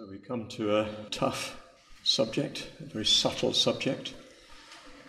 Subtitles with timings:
[0.00, 1.60] So we come to a tough
[2.04, 4.14] subject, a very subtle subject,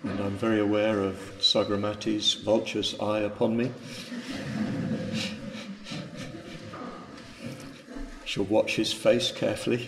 [0.04, 3.72] and I'm very aware of Sagaramati's vulture's eye upon me.
[8.26, 9.88] Shall watch his face carefully.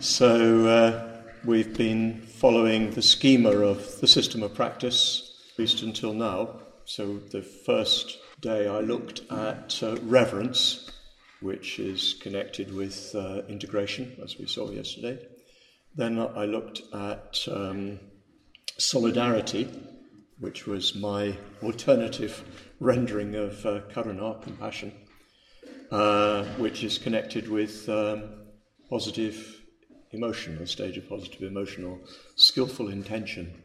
[0.00, 6.12] So uh, we've been following the schema of the system of practice, at least until
[6.12, 6.58] now.
[6.86, 10.87] So the first day I looked at uh, reverence
[11.40, 15.18] which is connected with uh, integration, as we saw yesterday.
[15.94, 18.00] Then I looked at um,
[18.76, 19.68] solidarity,
[20.38, 22.44] which was my alternative
[22.80, 24.92] rendering of uh, karuna, compassion,
[25.90, 28.22] uh, which is connected with um,
[28.88, 29.62] positive
[30.12, 31.98] emotion, a stage of positive emotion or
[32.36, 33.62] skillful intention.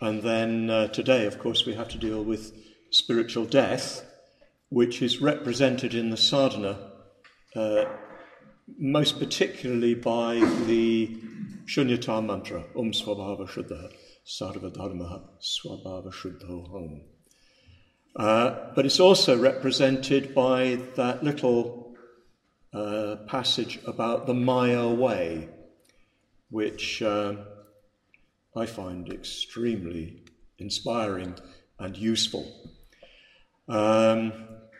[0.00, 2.54] And then uh, today, of course, we have to deal with
[2.90, 4.04] spiritual death,
[4.70, 6.90] which is represented in the sadhana
[7.54, 7.84] uh,
[8.78, 11.16] most particularly by the
[11.66, 13.90] Shunyata mantra, Om Swabhava Shuddha,
[14.26, 17.02] Sarva Dharma Swabhava Shuddho Hum.
[18.16, 21.94] Uh, but it's also represented by that little
[22.72, 25.48] uh, passage about the Maya way,
[26.50, 27.34] which uh,
[28.56, 30.24] I find extremely
[30.58, 31.36] inspiring
[31.78, 32.52] and useful.
[33.68, 34.32] Um,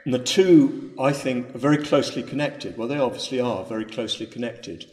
[0.04, 2.76] and the two, I think, are very closely connected.
[2.76, 4.86] Well, they obviously are very closely connected.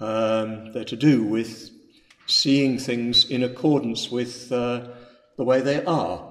[0.00, 1.70] Um, they're to do with
[2.26, 4.88] seeing things in accordance with uh,
[5.36, 6.30] the way they are.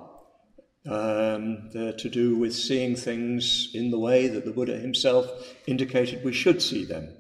[0.86, 5.30] Um, they're to do with seeing things in the way that the Buddha himself
[5.68, 7.16] indicated we should see them.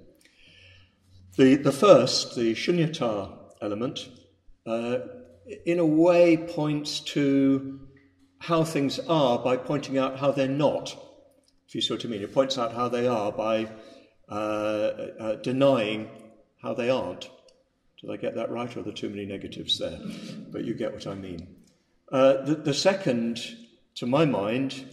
[1.37, 4.09] The, the first, the shunyata element,
[4.65, 4.99] uh,
[5.65, 7.79] in a way points to
[8.39, 10.95] how things are by pointing out how they're not,
[11.67, 12.21] if you see what I mean.
[12.21, 13.69] It points out how they are by
[14.29, 16.09] uh, uh, denying
[16.61, 17.29] how they aren't.
[18.01, 19.99] Did I get that right, or are there too many negatives there?
[20.51, 21.55] But you get what I mean.
[22.11, 23.41] Uh, the, the, second,
[23.95, 24.85] to my mind,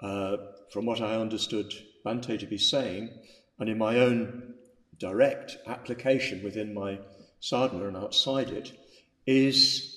[0.00, 0.36] uh,
[0.72, 1.72] from what I understood
[2.04, 3.10] Bhante to be saying,
[3.58, 4.54] and in my own
[4.98, 6.98] direct application within my
[7.40, 8.72] sadhana and outside it,
[9.26, 9.93] is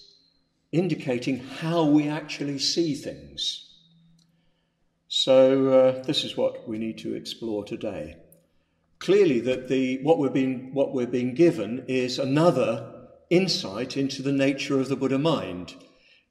[0.78, 3.64] indicating how we actually see things.
[5.08, 8.18] So, uh, this is what we need to explore today.
[9.00, 12.94] Clearly, that the, what, we're being, what we're being given is another
[13.30, 15.76] insight into the nature of the Buddha mind.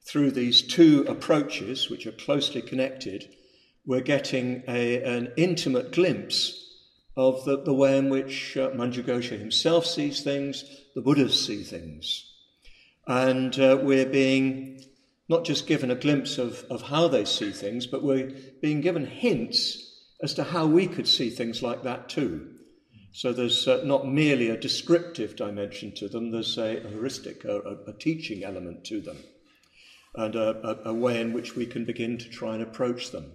[0.07, 3.29] Through these two approaches, which are closely connected,
[3.85, 6.63] we're getting a, an intimate glimpse
[7.17, 10.65] of the, the way in which uh, Manjughosha himself sees things,
[10.95, 12.36] the Buddhas see things.
[13.07, 14.85] And uh, we're being
[15.29, 19.07] not just given a glimpse of, of how they see things, but we're being given
[19.07, 19.83] hints
[20.23, 22.53] as to how we could see things like that too.
[23.13, 27.61] So there's uh, not merely a descriptive dimension to them, there's a, a heuristic, a,
[27.87, 29.17] a, teaching element to them,
[30.15, 33.33] and a, a, way in which we can begin to try and approach them.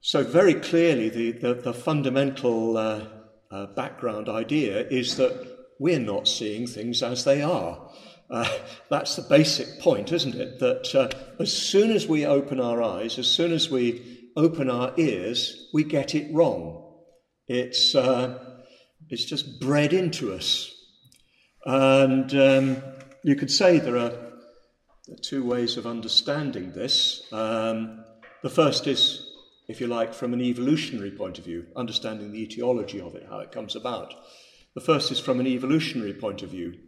[0.00, 3.06] So, very clearly, the, the, the fundamental uh,
[3.50, 7.90] uh, background idea is that we're not seeing things as they are.
[8.32, 8.48] Uh,
[8.88, 10.58] that's the basic point, isn't it?
[10.58, 14.94] That uh, as soon as we open our eyes, as soon as we open our
[14.96, 16.94] ears, we get it wrong.
[17.46, 18.42] It's, uh,
[19.10, 20.74] it's just bred into us.
[21.66, 22.82] And um,
[23.22, 24.14] you could say there are
[25.20, 27.30] two ways of understanding this.
[27.32, 28.02] Um,
[28.42, 29.30] the first is,
[29.68, 33.40] if you like, from an evolutionary point of view, understanding the etiology of it, how
[33.40, 34.14] it comes about.
[34.74, 36.78] The first is from an evolutionary point of view.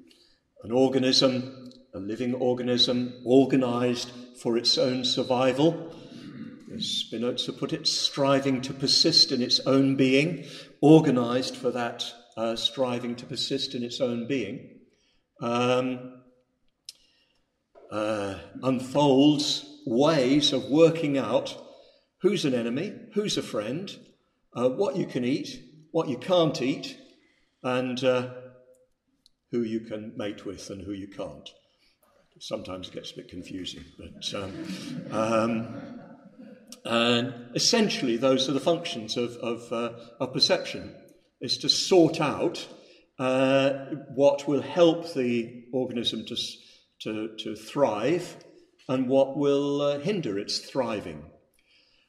[0.65, 4.11] An organism, a living organism, organized
[4.41, 5.95] for its own survival,
[6.75, 10.47] as Spinoza put it, striving to persist in its own being,
[10.81, 14.79] organized for that uh, striving to persist in its own being,
[15.43, 16.23] um,
[17.91, 21.55] uh, unfolds ways of working out
[22.23, 23.95] who's an enemy, who's a friend,
[24.57, 26.97] uh, what you can eat, what you can't eat,
[27.63, 28.31] and uh,
[29.55, 31.49] who you can mate with and who you can't.
[32.41, 34.53] Sometimes it gets a bit confusing, but um,
[35.13, 36.01] um,
[36.85, 40.93] and essentially those are the functions of, of, uh, of perception,
[41.41, 42.67] is to sort out
[43.21, 43.71] uh,
[44.13, 46.37] what will help the organism to,
[47.03, 48.37] to, to thrive
[48.89, 51.31] and what will uh, hinder its thriving.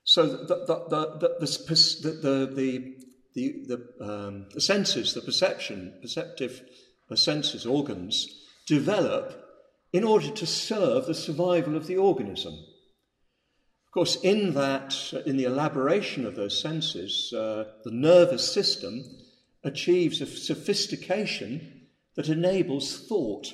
[0.04, 2.18] So the, the, the, the,
[2.56, 2.96] the,
[3.36, 6.64] the, the, um, the senses, the perception, perceptive
[7.10, 8.28] the senses, organs,
[8.66, 9.44] develop
[9.94, 12.54] in order to serve the survival of the organism.
[12.54, 19.04] Of course, in that, in the elaboration of those senses, uh, the nervous system
[19.64, 23.48] achieves a sophistication that enables thought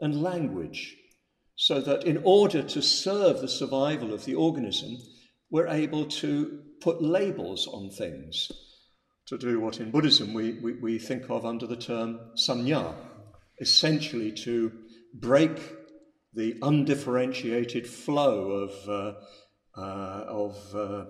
[0.00, 0.96] and language,
[1.56, 4.98] so that in order to serve the survival of the organism,
[5.50, 8.50] we're able to put labels on things,
[9.26, 12.94] to do what in Buddhism we, we, we think of under the term samjna,
[13.60, 14.72] essentially to
[15.14, 15.58] break
[16.34, 21.04] the undifferentiated flow of, uh, uh, of uh,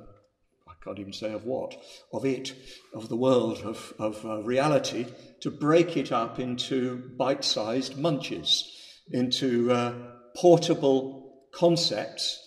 [0.69, 1.75] I can't even say of what,
[2.13, 2.55] of it,
[2.93, 5.07] of the world, of, of uh, reality,
[5.41, 8.71] to break it up into bite sized munches,
[9.11, 9.95] into uh,
[10.37, 12.39] portable concepts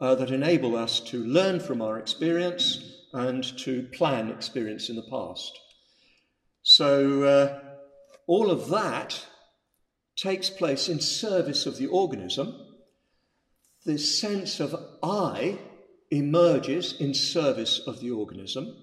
[0.00, 2.82] uh, that enable us to learn from our experience
[3.12, 5.58] and to plan experience in the past.
[6.62, 7.60] So, uh,
[8.26, 9.26] all of that
[10.16, 12.54] takes place in service of the organism,
[13.84, 15.58] the sense of I
[16.10, 18.76] emerges in service of the organism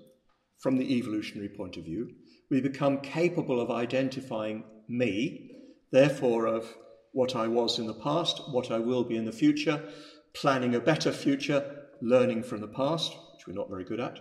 [0.57, 2.15] from the evolutionary point of view.
[2.49, 5.51] We become capable of identifying me,
[5.91, 6.75] therefore, of
[7.11, 9.81] what I was in the past, what I will be in the future,
[10.33, 14.19] planning a better future, learning from the past, which we're not very good at,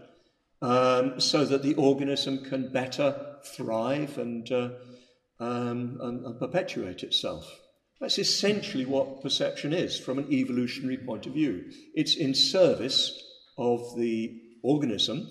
[0.62, 4.70] um, so that the organism can better thrive and uh,
[5.40, 7.60] um, and, and perpetuate itself.
[8.00, 11.64] That's essentially what perception is from an evolutionary point of view.
[11.94, 13.20] It's in service
[13.56, 15.28] of the organism,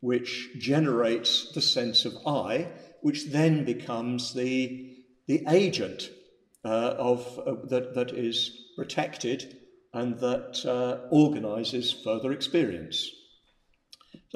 [0.00, 2.68] which generates the sense of I,
[3.02, 4.96] which then becomes the,
[5.26, 6.08] the agent
[6.64, 9.56] uh, of, uh, that, that is protected
[9.92, 13.10] and that uh, organizes further experience.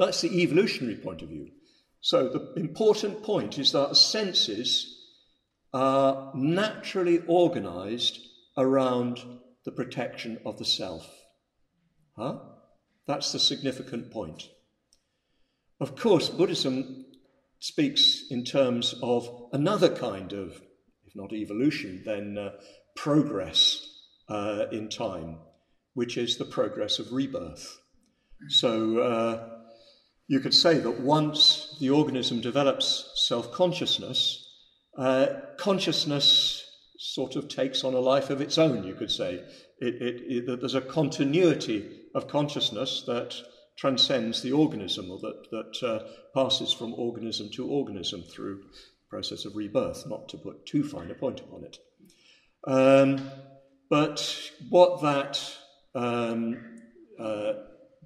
[0.00, 1.50] That's the evolutionary point of view.
[2.00, 4.96] So the important point is that senses
[5.74, 8.18] are naturally organized
[8.56, 9.20] around
[9.66, 11.06] the protection of the self.
[12.16, 12.38] Huh?
[13.06, 14.44] That's the significant point.
[15.78, 17.04] Of course, Buddhism
[17.58, 20.62] speaks in terms of another kind of,
[21.04, 22.52] if not evolution, then uh,
[22.96, 23.86] progress
[24.30, 25.40] uh, in time,
[25.92, 27.78] which is the progress of rebirth.
[28.48, 29.59] So uh,
[30.30, 34.46] you could say that once the organism develops self consciousness,
[34.96, 35.26] uh,
[35.58, 36.64] consciousness
[37.00, 39.42] sort of takes on a life of its own, you could say.
[39.80, 43.34] It, it, it, there's a continuity of consciousness that
[43.76, 48.62] transcends the organism or that, that uh, passes from organism to organism through
[49.08, 51.76] process of rebirth, not to put too fine a point upon it.
[52.68, 53.32] Um,
[53.88, 55.42] but what that,
[55.96, 56.56] um,
[57.18, 57.54] uh,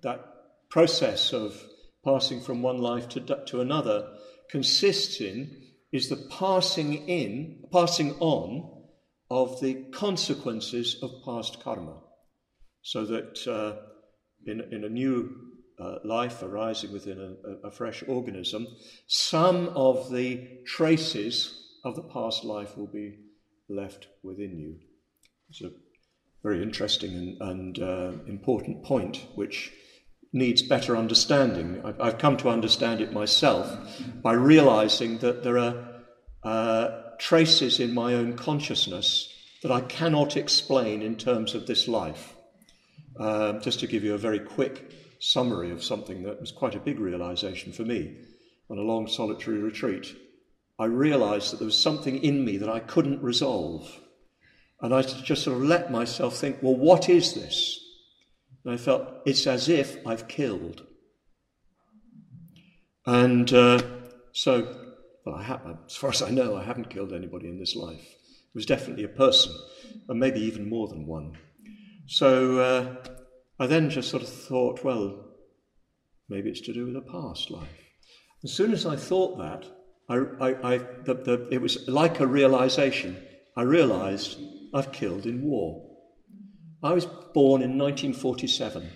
[0.03, 0.25] that
[0.71, 1.63] process of
[2.05, 4.09] passing from one life to, to another
[4.51, 5.63] consists in
[5.93, 8.71] is the passing in, passing on
[9.31, 12.01] of the consequences of past karma.
[12.83, 13.81] So that uh,
[14.47, 15.35] in, in a new
[15.79, 18.67] uh, life arising within a, a, fresh organism,
[19.07, 23.19] some of the traces of the past life will be
[23.69, 24.77] left within you.
[25.49, 25.73] It's a
[26.43, 29.73] very interesting and, and uh, important point, which
[30.35, 31.81] needs better understanding.
[32.01, 33.73] I've, come to understand it myself
[34.21, 35.77] by realizing that there are
[36.43, 39.33] uh, traces in my own consciousness
[39.63, 42.35] that I cannot explain in terms of this life.
[43.19, 44.91] Um, just to give you a very quick
[45.21, 48.17] summary of something that was quite a big realization for me
[48.69, 50.17] on a long solitary retreat,
[50.81, 54.01] I realized that there was something in me that I couldn't resolve.
[54.81, 57.84] And I just sort of let myself think, well, what is this?
[58.65, 60.87] And I felt it's as if I've killed.
[63.07, 63.83] And uh,
[64.33, 64.75] so,
[65.27, 68.01] well, have, as far as I know, I haven't killed anybody in this life.
[68.01, 69.53] It was definitely a person,
[70.09, 71.37] and maybe even more than one.
[72.07, 72.95] So uh,
[73.59, 75.25] I then just sort of thought, well,
[76.29, 77.69] maybe it's to do with a past life.
[78.43, 79.67] As soon as I thought that,
[80.09, 83.23] I, I, I the, the, it was like a realization.
[83.57, 84.39] I realized
[84.73, 85.94] I've killed in war.
[86.85, 88.91] I was born in 1947.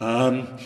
[0.00, 0.56] Um,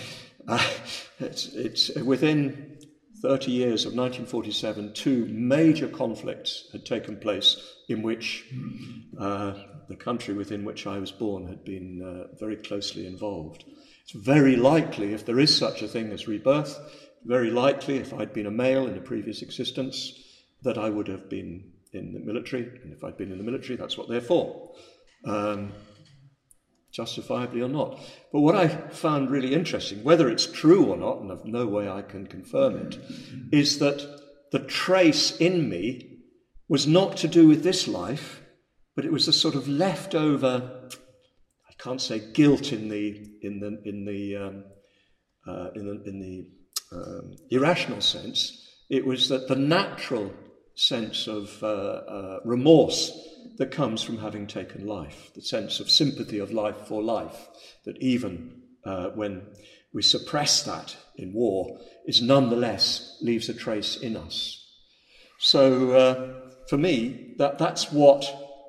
[0.47, 0.71] uh,
[1.19, 2.77] it's, it's within
[3.23, 7.57] 30 years of 1947, two major conflicts had taken place
[7.89, 8.45] in which
[9.19, 9.55] uh,
[9.89, 13.65] the country within which I was born had been uh, very closely involved.
[14.03, 16.79] It's very likely, if there is such a thing as rebirth,
[17.25, 20.13] very likely, if I'd been a male in a previous existence,
[20.63, 22.65] that I would have been in the military.
[22.83, 24.75] And if I'd been in the military, that's what they're for.
[25.25, 25.73] Um,
[26.97, 28.01] justifiably or not.
[28.33, 31.89] But what I found really interesting, whether it's true or not, and I've no way
[31.89, 32.99] I can confirm it,
[33.53, 33.99] is that
[34.51, 36.21] the trace in me
[36.69, 38.41] was not to do with this life,
[38.95, 40.89] but it was a sort of leftover,
[41.69, 43.07] I can't say guilt in the,
[43.43, 44.65] in the, in the, um,
[45.47, 50.33] uh, in the, in the um, irrational sense, It was that the natural
[50.75, 53.11] sense of uh, uh, remorse
[53.59, 57.49] that comes from having taken life, the sense of sympathy of life for life,
[57.85, 59.43] that even uh, when
[59.93, 64.63] we suppress that in war, is nonetheless leaves a trace in us.
[65.39, 68.25] So uh, for me, that, that's what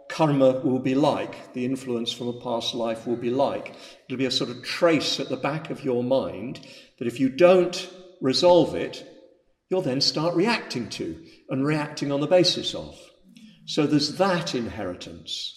[0.10, 3.76] karma will be like, the influence from a past life will be like.
[4.08, 6.66] It'll be a sort of trace at the back of your mind
[6.98, 7.90] that if you don't
[8.22, 9.06] resolve it,
[9.70, 12.98] you'll then start reacting to and reacting on the basis of.
[13.68, 15.54] So there's that inheritance.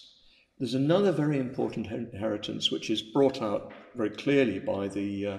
[0.59, 5.37] There's another very important inheritance which is brought out very clearly by the uh,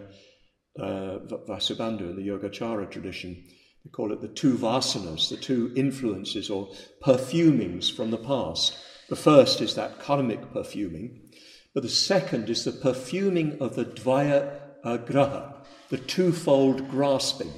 [0.80, 3.44] uh, Vasubandhu in the Yogacara tradition.
[3.84, 6.70] They call it the two vasanas, the two influences or
[7.04, 8.78] perfumings from the past.
[9.10, 11.30] The first is that karmic perfuming,
[11.74, 15.56] but the second is the perfuming of the dvaya uh, graha,
[15.90, 17.52] the twofold grasping.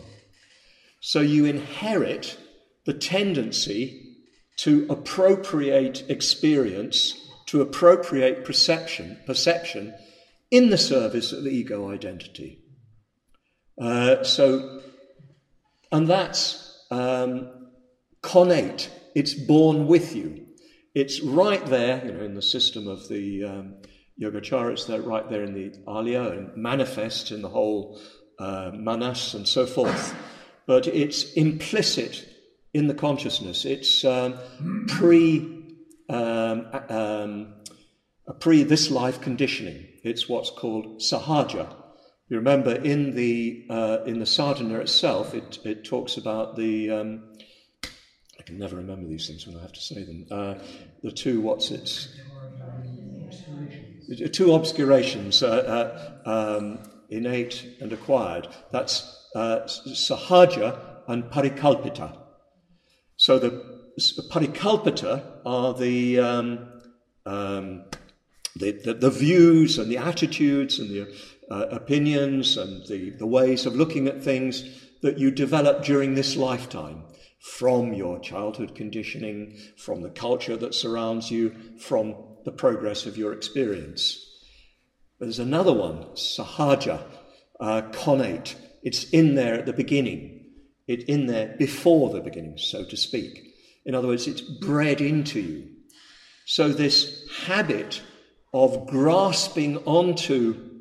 [0.99, 2.37] So you inherit
[2.85, 4.14] the tendency
[4.57, 9.95] to appropriate experience, to appropriate perception, perception
[10.51, 12.61] in the service of ego identity.
[13.81, 14.81] Uh, so,
[15.91, 17.71] and that's um,
[18.23, 18.91] connate.
[19.15, 20.47] It's born with you.
[20.95, 23.75] It's right there, you know, in the system of the um,
[24.21, 24.73] Yogacara.
[24.73, 28.01] It's there, right there in the Alaya and manifest in the whole
[28.39, 30.15] uh, manas and so forth.
[30.67, 32.25] But it's implicit
[32.75, 33.65] in the consciousness.
[33.65, 34.35] It's um,
[34.89, 35.65] pre
[36.09, 37.55] um, um,
[38.41, 39.87] pre this life conditioning.
[40.03, 41.73] It's what's called sahaja.
[42.29, 47.33] You remember in the uh, in the sadhana itself, it it talks about the um,
[48.39, 50.27] I can never remember these things when I have to say them.
[50.31, 50.55] Uh,
[51.03, 52.09] the two what's its
[54.33, 56.79] two obscurations, uh, uh um,
[57.09, 58.49] innate and acquired.
[58.73, 62.24] That's uh, sahaja and parikalpita.
[63.25, 63.53] So the
[64.31, 66.69] parikalpita are the, um,
[67.25, 67.85] um,
[68.55, 71.17] the, the, the, views and the attitudes and the
[71.51, 74.63] uh, opinions and the, the ways of looking at things
[75.01, 77.05] that you develop during this lifetime
[77.41, 82.15] from your childhood conditioning, from the culture that surrounds you, from
[82.45, 84.23] the progress of your experience.
[85.19, 87.03] There's another one, sahaja,
[87.59, 87.91] uh.
[88.83, 90.34] It's in there at the beginning
[90.87, 93.55] it in there before the beginning, so to speak.
[93.85, 95.69] In other words, it's bred into you.
[96.47, 98.03] So, this habit
[98.53, 100.75] of grasping onto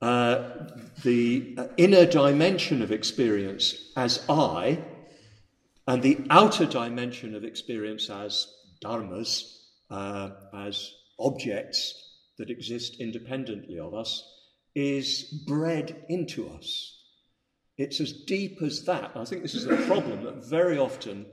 [0.00, 0.68] uh,
[1.02, 4.84] the inner dimension of experience as I,
[5.86, 8.46] and the outer dimension of experience as
[8.84, 9.42] dharmas,
[9.90, 11.94] uh, as objects
[12.38, 14.22] that exist independently of us,
[14.74, 16.93] is bred into us.
[17.76, 19.12] It's as deep as that.
[19.16, 21.26] I think this is a problem that very often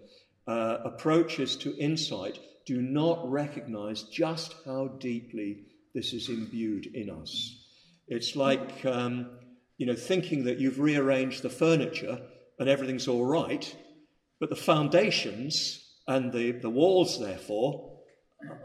[0.47, 7.57] uh, approaches to insight do not recognize just how deeply this is imbued in us.
[8.07, 9.29] It's like, um,
[9.77, 12.19] you know, thinking that you've rearranged the furniture
[12.59, 13.75] and everything's all right,
[14.39, 17.99] but the foundations and the, the walls, therefore,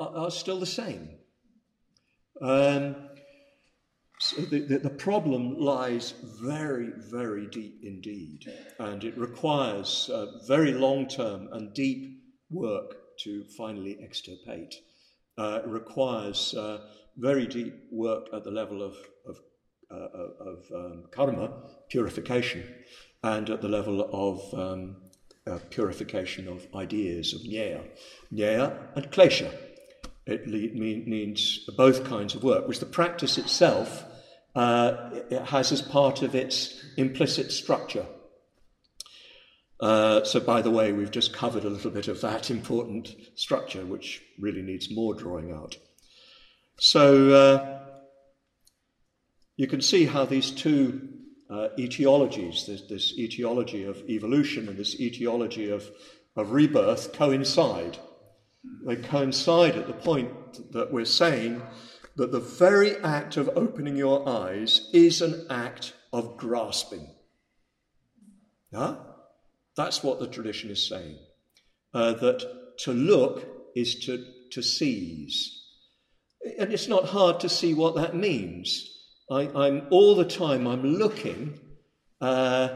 [0.00, 1.10] are, are still the same.
[2.40, 2.96] Um,
[4.18, 8.46] so the, the, the, problem lies very, very deep indeed,
[8.78, 14.74] and it requires uh, very long term and deep work to finally extirpate.
[15.36, 16.78] Uh, it requires uh,
[17.18, 18.96] very deep work at the level of,
[19.26, 19.38] of,
[19.90, 21.50] uh, of um, karma,
[21.90, 22.64] purification,
[23.22, 24.96] and at the level of um,
[25.46, 27.82] uh, purification of ideas, of nyaya,
[28.32, 29.50] nyaya and klesha.
[30.26, 34.04] It means both kinds of work, which the practice itself
[34.56, 38.06] uh, it has as part of its implicit structure.
[39.78, 43.84] Uh, so, by the way, we've just covered a little bit of that important structure,
[43.84, 45.76] which really needs more drawing out.
[46.78, 47.78] So, uh,
[49.56, 51.08] you can see how these two
[51.50, 55.90] uh, etiologies, this, this, etiology of evolution and this etiology of,
[56.34, 57.98] of rebirth, coincide.
[58.86, 61.62] They coincide at the point that we're saying
[62.16, 67.08] that the very act of opening your eyes is an act of grasping.
[68.74, 68.96] Huh?
[69.76, 71.18] That's what the tradition is saying.
[71.92, 75.62] Uh, that to look is to, to seize.
[76.58, 78.92] And it's not hard to see what that means.
[79.30, 81.58] I, am all the time I'm looking
[82.20, 82.68] uh,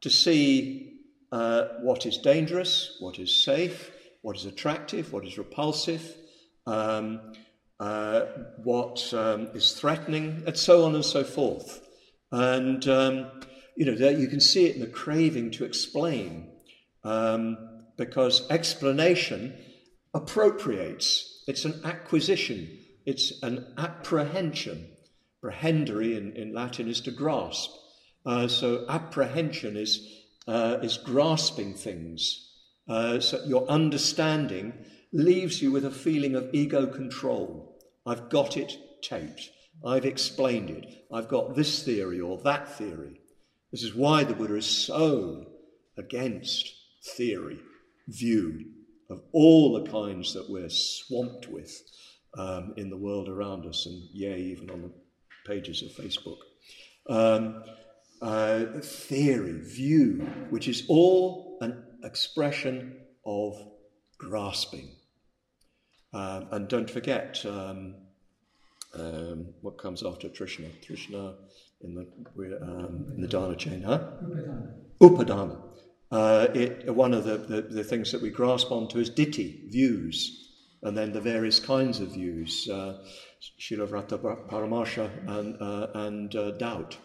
[0.00, 0.98] to see
[1.30, 3.90] uh, what is dangerous, what is safe,
[4.24, 6.16] what is attractive, what is repulsive,
[6.66, 7.20] um,
[7.78, 8.20] uh,
[8.62, 11.86] what um, is threatening, and so on and so forth.
[12.32, 13.30] And um,
[13.76, 16.50] you know, you can see it in the craving to explain,
[17.04, 17.58] um,
[17.98, 19.58] because explanation
[20.14, 21.44] appropriates.
[21.46, 22.78] It's an acquisition.
[23.04, 24.88] It's an apprehension.
[25.44, 27.70] Prehendere in, in Latin is to grasp.
[28.24, 30.00] Uh, so apprehension is,
[30.48, 32.52] uh, is grasping things.
[32.88, 34.72] Uh, so your understanding
[35.12, 37.78] leaves you with a feeling of ego control.
[38.06, 39.50] I've got it taped.
[39.84, 41.06] I've explained it.
[41.12, 43.20] I've got this theory or that theory.
[43.70, 45.46] This is why the Buddha is so
[45.96, 46.72] against
[47.16, 47.58] theory,
[48.08, 48.66] view
[49.10, 51.82] of all the kinds that we're swamped with
[52.36, 54.92] um, in the world around us, and yea, even on the
[55.46, 56.38] pages of Facebook.
[57.08, 57.62] Um,
[58.22, 63.56] uh, theory, view, which is all an expression of
[64.18, 64.90] grasping.
[66.12, 67.96] Um, and don't forget um,
[68.94, 70.70] um, what comes after Trishna.
[70.86, 71.34] Trishna
[71.82, 74.10] in the, um, in the Dharma chain, huh?
[75.00, 75.60] Upadana.
[76.10, 80.52] Uh, it, one of the, the, the, things that we grasp onto is ditthi, views,
[80.82, 82.98] and then the various kinds of views, uh,
[83.60, 84.18] Shilavrata
[84.48, 86.96] Paramarsha and, uh, and uh, doubt.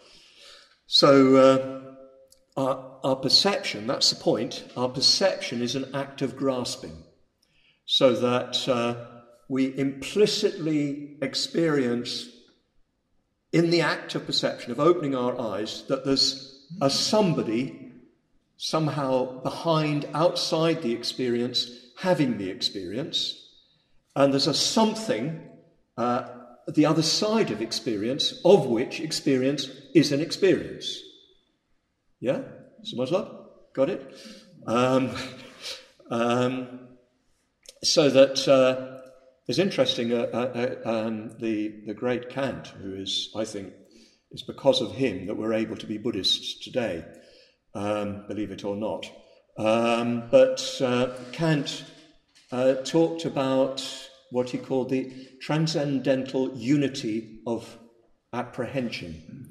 [0.86, 1.89] So uh,
[2.60, 7.02] our, our perception, that's the point, our perception is an act of grasping,
[7.86, 12.28] so that uh, we implicitly experience
[13.52, 17.92] in the act of perception, of opening our eyes, that there's a somebody
[18.56, 23.48] somehow behind, outside the experience, having the experience,
[24.14, 25.40] and there's a something,
[25.96, 26.28] uh,
[26.68, 31.00] the other side of experience, of which experience is an experience.
[32.20, 32.42] Yeah?
[32.84, 33.34] Samajlab?
[33.74, 34.14] Got it?
[34.66, 35.10] Um,
[36.10, 36.80] um,
[37.82, 39.00] so that uh,
[39.58, 43.72] interesting, uh, uh, uh, um, the, the great Kant, who is, I think,
[44.30, 47.04] it's because of him that we're able to be Buddhists today,
[47.74, 49.10] um, believe it or not.
[49.58, 51.84] Um, but uh, Kant
[52.52, 53.82] uh, talked about
[54.30, 57.76] what he called the transcendental unity of
[58.32, 59.50] apprehension,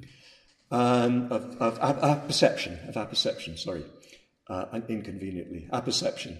[0.70, 3.84] um, of, of, of, perception, of apperception, sorry,
[4.48, 6.38] uh, inconveniently, apperception.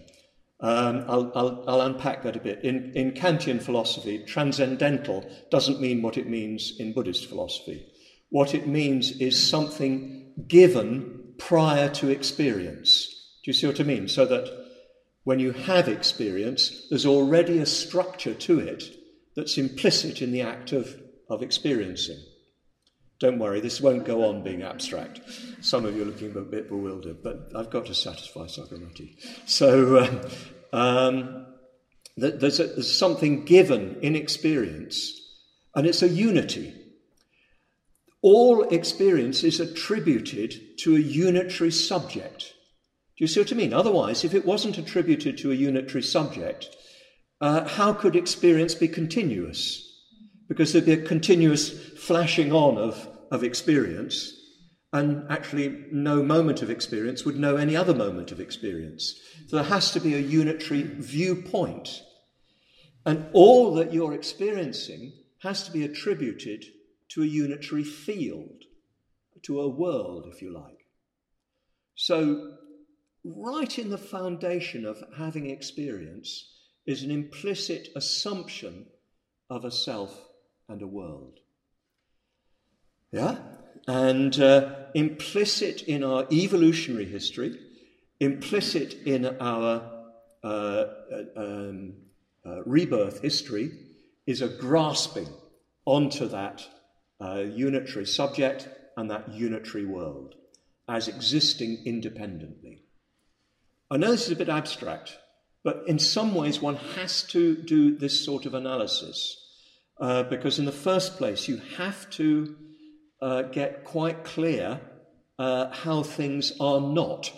[0.61, 2.63] Um, I'll, I'll, I'll, unpack that a bit.
[2.63, 7.87] In, in Kantian philosophy, transcendental doesn't mean what it means in Buddhist philosophy.
[8.29, 13.07] What it means is something given prior to experience.
[13.43, 14.07] Do you see what I mean?
[14.07, 14.67] So that
[15.25, 18.85] when you have experience, there's already a structure to it
[19.35, 22.19] that's implicit in the act of, of experiencing.
[23.21, 25.21] Don't worry, this won't go on being abstract.
[25.61, 29.17] Some of you are looking a bit bewildered, but I've got to satisfy Sagaramati.
[29.45, 31.47] So uh, um,
[32.17, 35.21] there's, a, there's something given in experience,
[35.75, 36.75] and it's a unity.
[38.23, 42.55] All experience is attributed to a unitary subject.
[43.19, 43.75] Do you see what I mean?
[43.75, 46.75] Otherwise, if it wasn't attributed to a unitary subject,
[47.43, 49.87] uh, how could experience be continuous?
[50.49, 54.35] Because there'd be a continuous flashing on of of experience,
[54.93, 59.21] and actually no moment of experience would know any other moment of experience.
[59.47, 62.03] So there has to be a unitary viewpoint.
[63.07, 65.13] And all that you're experiencing
[65.43, 66.65] has to be attributed
[67.11, 68.65] to a unitary field,
[69.43, 70.87] to a world, if you like.
[71.95, 72.57] So,
[73.25, 76.53] right in the foundation of having experience
[76.87, 78.87] is an implicit assumption
[79.49, 80.29] of a self
[80.69, 81.40] and a world.
[83.13, 83.37] Yeah?
[83.87, 87.59] And uh, implicit in our evolutionary history,
[88.21, 89.91] implicit in our
[90.43, 90.87] uh, uh,
[91.37, 91.95] um,
[92.47, 93.71] uh, rebirth history,
[94.27, 95.29] is a grasping
[95.85, 96.67] onto that
[97.21, 100.35] uh, unitary subject and that unitary world
[100.89, 102.85] as existing independently.
[103.91, 105.17] I know this is a bit abstract,
[105.65, 109.37] but in some ways one has to do this sort of analysis
[110.01, 112.57] uh, because, in the first place, you have to
[113.23, 114.81] uh, get quite clear
[115.39, 117.33] uh, how things are not.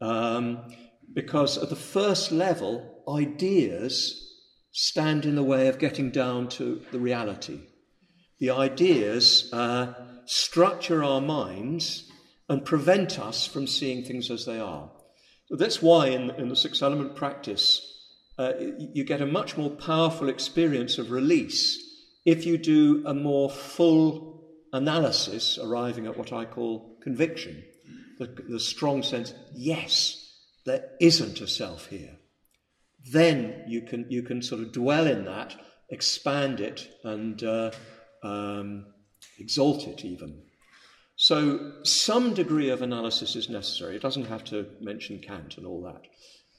[0.00, 0.72] Um,
[1.12, 4.24] because at the first level, ideas
[4.72, 7.60] stand in the way of getting down to the reality.
[8.38, 9.94] The ideas uh,
[10.26, 12.04] structure our minds
[12.48, 14.90] and prevent us from seeing things as they are.
[15.46, 17.80] So that's why in, in the six element practice,
[18.38, 21.82] uh, you get a much more powerful experience of release
[22.24, 24.37] if you do a more full
[24.72, 27.62] analysis, arriving at what I call conviction,
[28.18, 30.24] the, the strong sense, yes,
[30.66, 32.16] there isn't a self here.
[33.10, 35.56] Then you can, you can sort of dwell in that,
[35.88, 37.70] expand it, and uh,
[38.22, 38.86] um,
[39.38, 40.42] exalt it even.
[41.16, 43.96] So, some degree of analysis is necessary.
[43.96, 46.02] It doesn't have to mention Kant and all that.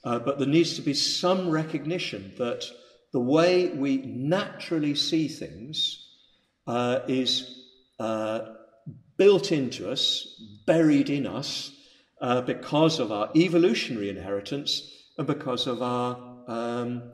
[0.04, 2.64] Uh, but there needs to be some recognition that
[3.12, 6.06] the way we naturally see things
[6.66, 7.59] uh, is
[8.00, 8.54] uh,
[9.18, 11.72] built into us, buried in us,
[12.20, 16.16] uh, because of our evolutionary inheritance and because of our
[16.48, 17.12] um,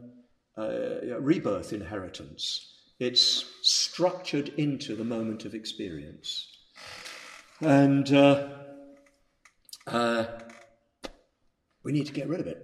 [0.57, 2.73] uh, rebirth inheritance.
[2.99, 6.49] It's structured into the moment of experience.
[7.61, 8.49] And uh,
[9.87, 10.25] uh,
[11.83, 12.63] we need to get rid of it.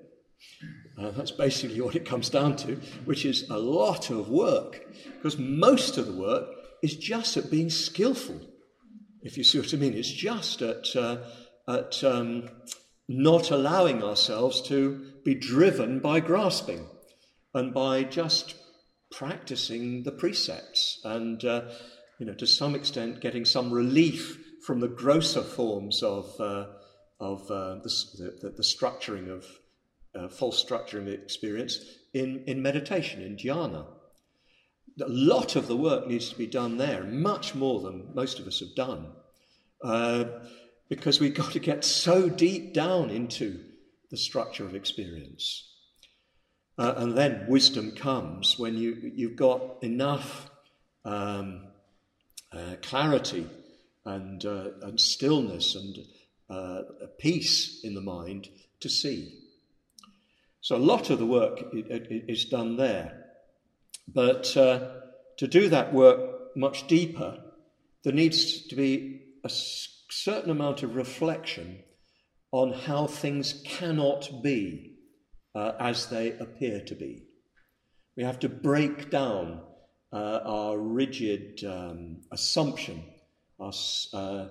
[0.99, 5.37] Uh, that's basically what it comes down to, which is a lot of work, because
[5.37, 8.41] most of the work is just at being skillful
[9.23, 9.95] if you see what I mean.
[9.95, 11.19] It's just at, uh,
[11.69, 12.49] at um,
[13.09, 16.87] not allowing ourselves to be driven by grasping
[17.55, 18.57] and by just
[19.11, 21.63] practicing the precepts and, uh,
[22.19, 26.67] you know, to some extent getting some relief from the grosser forms of, uh,
[27.21, 29.45] of uh, the, the, the, structuring of
[30.15, 31.79] uh, false structuring experience
[32.15, 33.85] in, in meditation, in jhana
[35.01, 38.47] a lot of the work needs to be done there, much more than most of
[38.47, 39.07] us have done,
[39.83, 40.25] uh,
[40.89, 43.61] because we've got to get so deep down into
[44.11, 45.69] the structure of experience.
[46.79, 50.51] Uh, and then wisdom comes when you, you've got enough
[51.05, 51.69] um,
[52.53, 53.47] uh, clarity
[54.05, 55.99] and, uh, and stillness and
[56.51, 56.83] uh,
[57.19, 58.49] peace in the mind
[58.81, 59.39] to see.
[60.61, 63.22] So a lot of the work is done there.
[64.09, 64.91] But uh,
[65.39, 67.39] to do that work much deeper,
[68.05, 71.83] there needs to be a certain amount of reflection
[72.51, 74.97] on how things cannot be
[75.55, 77.25] uh, as they appear to be.
[78.17, 79.63] We have to break down
[80.13, 83.03] uh, our rigid um, assumption,
[83.59, 83.73] our,
[84.13, 84.47] uh,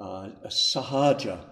[0.00, 1.44] our sahaja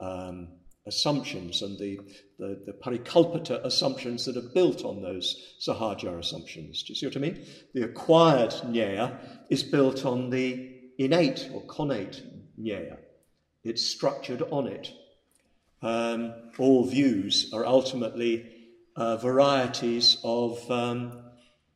[0.00, 0.57] um,
[0.88, 2.00] assumptions and the,
[2.38, 6.82] the, the parikalpita assumptions that are built on those sahaja assumptions.
[6.82, 7.46] Do you see what I mean?
[7.74, 9.18] The acquired nyaya
[9.50, 12.22] is built on the innate or connate
[12.60, 12.96] nyaya.
[13.62, 14.90] It's structured on it.
[15.82, 18.50] Um, all views are ultimately
[18.96, 21.22] uh, varieties of um,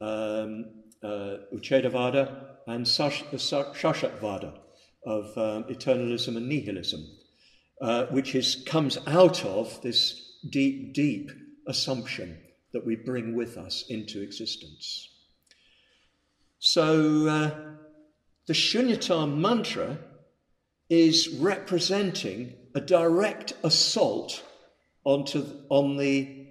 [0.00, 0.64] um,
[1.02, 4.58] uh, Uchedavada and Shashatvada,
[5.04, 7.04] of um, eternalism and nihilism
[7.82, 11.32] uh, which is, comes out of this deep, deep
[11.66, 12.38] assumption
[12.72, 15.08] that we bring with us into existence.
[16.60, 17.50] So uh,
[18.46, 19.98] the Shunyata mantra
[20.88, 24.44] is representing a direct assault
[25.04, 26.46] onto, on the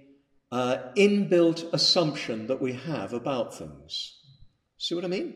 [0.50, 4.18] uh, inbuilt assumption that we have about things.
[4.76, 5.34] See what I mean?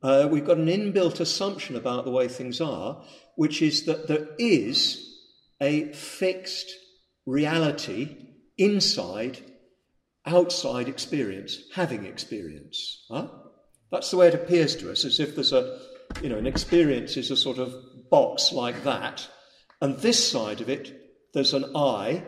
[0.00, 3.02] Uh, we've got an inbuilt assumption about the way things are,
[3.34, 5.10] which is that there is
[5.64, 6.70] a fixed
[7.26, 8.16] reality
[8.58, 9.38] inside
[10.26, 13.06] outside experience, having experience.
[13.10, 13.28] Huh?
[13.90, 15.78] That's the way it appears to us, as if there's a,
[16.22, 17.74] you know, an experience is a sort of
[18.10, 19.28] box like that,
[19.80, 20.84] and this side of it,
[21.32, 22.24] there's an I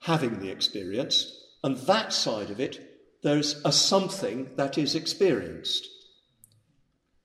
[0.00, 1.30] having the experience,
[1.62, 2.80] and that side of it,
[3.22, 5.86] there's a something that is experienced.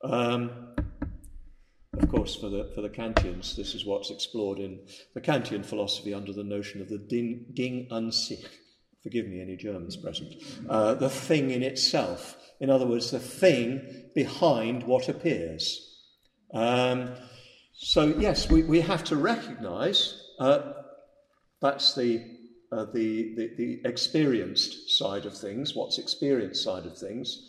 [0.04, 0.73] Um,
[2.02, 4.80] of course, for the, for the Kantians, this is what's explored in
[5.14, 8.46] the Kantian philosophy under the notion of the Ding, ding an sich.
[9.04, 10.36] Forgive me, any Germans present.
[10.68, 12.38] Uh, the thing in itself.
[12.60, 16.00] In other words, the thing behind what appears.
[16.54, 17.14] Um,
[17.74, 20.74] so, yes, we, we have to recognize uh,
[21.62, 22.24] that's the,
[22.72, 27.42] uh, the, the, the, experienced side of things, what's experienced side of things.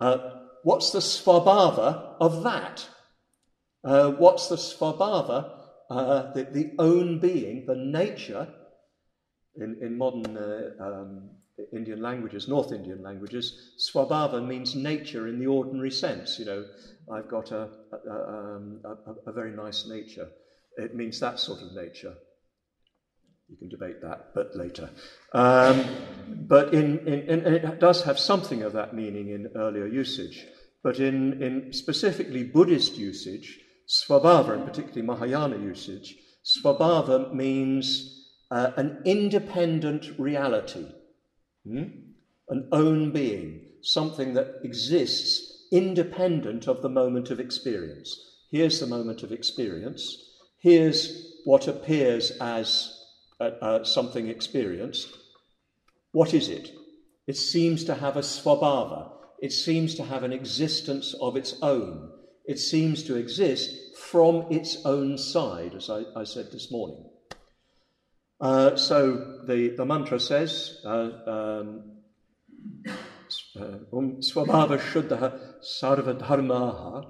[0.00, 0.18] Uh,
[0.62, 2.88] what's the svabhava of that?
[3.84, 5.50] Uh, what's the svabhava,
[5.90, 8.48] uh, the, the, own being, the nature,
[9.56, 11.30] in, in modern uh, um,
[11.72, 16.38] Indian languages, North Indian languages, svabhava means nature in the ordinary sense.
[16.38, 16.64] You know,
[17.12, 20.28] I've got a, a, um, a, a very nice nature.
[20.76, 22.14] It means that sort of nature.
[23.48, 24.88] You can debate that, but later.
[25.34, 25.84] Um,
[26.26, 30.46] but in, in, in, it does have something of that meaning in earlier usage.
[30.82, 39.02] But in, in specifically Buddhist usage, Svabhava, and particularly Mahayana usage, Svabhava means uh, an
[39.04, 40.86] independent reality,
[41.66, 41.84] hmm?
[42.48, 48.16] an own being, something that exists independent of the moment of experience.
[48.50, 50.16] Here's the moment of experience.
[50.60, 52.96] Here's what appears as
[53.40, 55.08] uh, uh, something experienced.
[56.12, 56.72] What is it?
[57.26, 59.10] It seems to have a svabhava.
[59.40, 62.10] It seems to have an existence of its own.
[62.46, 67.04] It seems to exist from its own side, as I, I said this morning.
[68.40, 71.92] Uh, so the, the mantra says, uh, um,
[73.56, 77.06] um Swabhava Shuddha Sarva Dharmaha.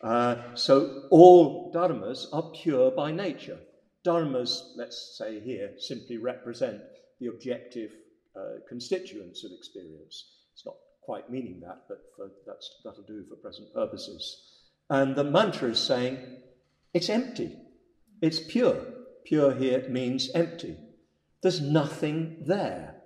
[0.00, 3.58] Uh, so all dharmas are pure by nature.
[4.06, 6.80] Dharmas, let's say here, simply represent
[7.18, 7.90] the objective
[8.36, 10.36] uh, constituents of experience.
[10.54, 12.30] It's not quite meaning that, but for,
[12.84, 14.57] that'll do for present purposes.
[14.90, 16.18] And the mantra is saying
[16.94, 17.56] it's empty,
[18.20, 18.76] it's pure.
[19.24, 20.76] Pure here means empty.
[21.42, 22.96] There's nothing there.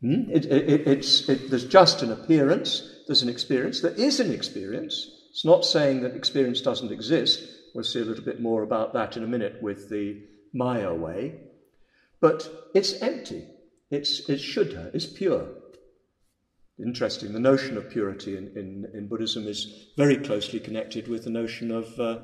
[0.00, 0.30] Hmm?
[0.30, 5.10] It, it, it's, it, there's just an appearance, there's an experience, there is an experience.
[5.30, 7.42] It's not saying that experience doesn't exist.
[7.74, 10.22] We'll see a little bit more about that in a minute with the
[10.54, 11.40] Maya way.
[12.20, 13.44] But it's empty.
[13.90, 15.46] It's, it's Shuddha, it's pure.
[16.78, 21.30] Interesting, the notion of purity in, in, in Buddhism is very closely connected with the
[21.30, 22.18] notion of, uh,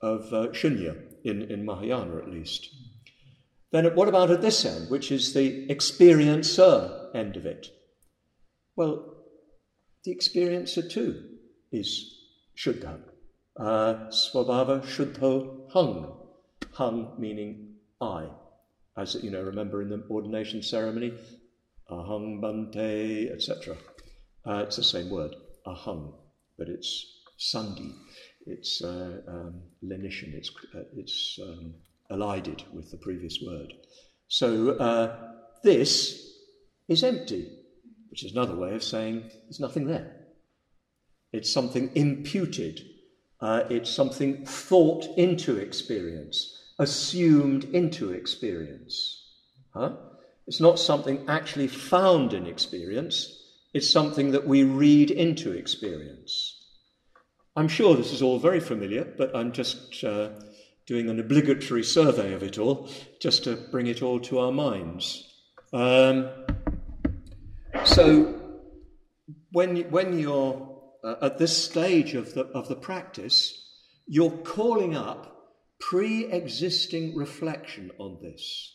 [0.00, 2.68] of uh, shunya, in, in Mahayana at least.
[3.70, 7.68] Then what about at this end, which is the experiencer end of it?
[8.76, 9.14] Well,
[10.04, 11.22] the experiencer too
[11.70, 12.16] is
[12.56, 13.00] Shuddha.
[13.58, 16.16] Uh, Swabhava Shuddho Hung.
[16.72, 18.28] Hung meaning I.
[18.96, 21.12] As you know, remember in the ordination ceremony,
[21.90, 23.76] Ahang Bhante, etc.
[24.46, 25.34] Uh, it's the same word,
[25.66, 26.14] Ahang,
[26.56, 27.06] but it's
[27.38, 27.92] Sandhi.
[28.46, 29.62] It's uh, um.
[29.82, 31.74] It's, uh, it's um,
[32.10, 33.72] elided with the previous word.
[34.28, 36.34] So uh, this
[36.88, 37.50] is empty,
[38.10, 40.14] which is another way of saying there's nothing there.
[41.32, 42.80] It's something imputed,
[43.40, 49.26] uh, it's something thought into experience, assumed into experience.
[49.74, 49.92] Huh?
[50.46, 53.37] It's not something actually found in experience,
[53.78, 56.66] it's something that we read into experience.
[57.54, 60.30] I'm sure this is all very familiar, but I'm just uh,
[60.84, 62.88] doing an obligatory survey of it all,
[63.20, 65.32] just to bring it all to our minds.
[65.72, 66.28] Um,
[67.84, 68.34] so,
[69.52, 73.64] when, when you're uh, at this stage of the, of the practice,
[74.08, 78.74] you're calling up pre existing reflection on this.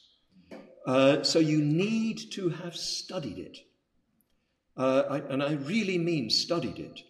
[0.88, 3.58] Uh, so, you need to have studied it.
[4.76, 7.02] Uh, I, and I really mean studied it.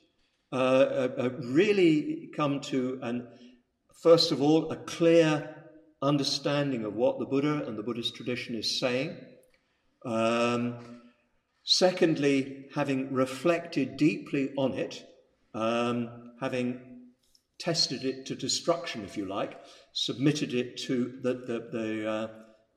[0.52, 3.28] Uh, uh, uh really come to an
[4.04, 5.56] First of all, a clear
[6.02, 9.18] understanding of what the Buddha and the Buddhist tradition is saying.
[10.06, 11.00] Um,
[11.64, 15.06] secondly, having reflected deeply on it,
[15.54, 16.82] um, having
[17.60, 19.58] tested it to destruction, if you like,
[19.94, 22.28] submitted it to the, the, the, uh,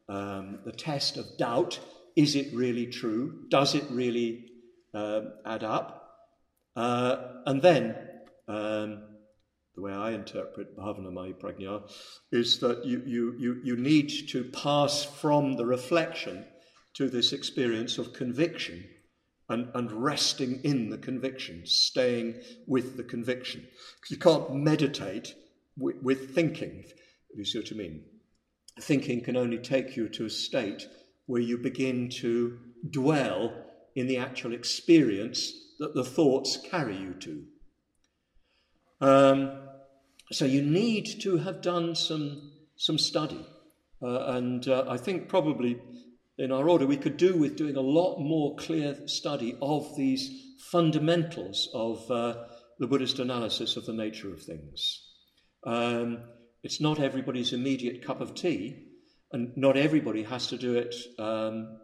[0.09, 1.81] um, the test of doubt.
[2.15, 3.47] Is it really true?
[3.49, 4.47] Does it really
[4.97, 5.89] uh, add up?
[6.75, 7.95] Uh, and then
[8.49, 9.03] um,
[9.77, 11.91] the way I interpret Bhavanamaya Prajna,
[12.33, 16.47] is that you, you, you, you need to pass from the reflection
[16.95, 18.85] to this experience of conviction
[19.51, 23.67] and, and resting in the conviction, staying with the conviction.
[24.11, 25.35] You can't meditate
[25.77, 26.85] with, with thinking,
[27.31, 28.05] if you see what I mean.
[28.81, 30.89] Thinking can only take you to a state
[31.27, 32.59] where you begin to
[32.91, 33.53] dwell
[33.97, 37.45] in the actual experience that the thoughts carry you to.
[39.01, 39.69] Um,
[40.31, 43.45] so you need to have done some, some study.
[44.03, 45.81] Uh, and uh, I think probably
[46.39, 50.55] in our order we could do with doing a lot more clear study of these
[50.71, 52.45] fundamentals of uh,
[52.79, 55.03] the Buddhist analysis of the nature of things.
[55.65, 56.21] Um,
[56.63, 58.85] it's not everybody's immediate cup of tea,
[59.33, 61.79] and not everybody has to do it, um,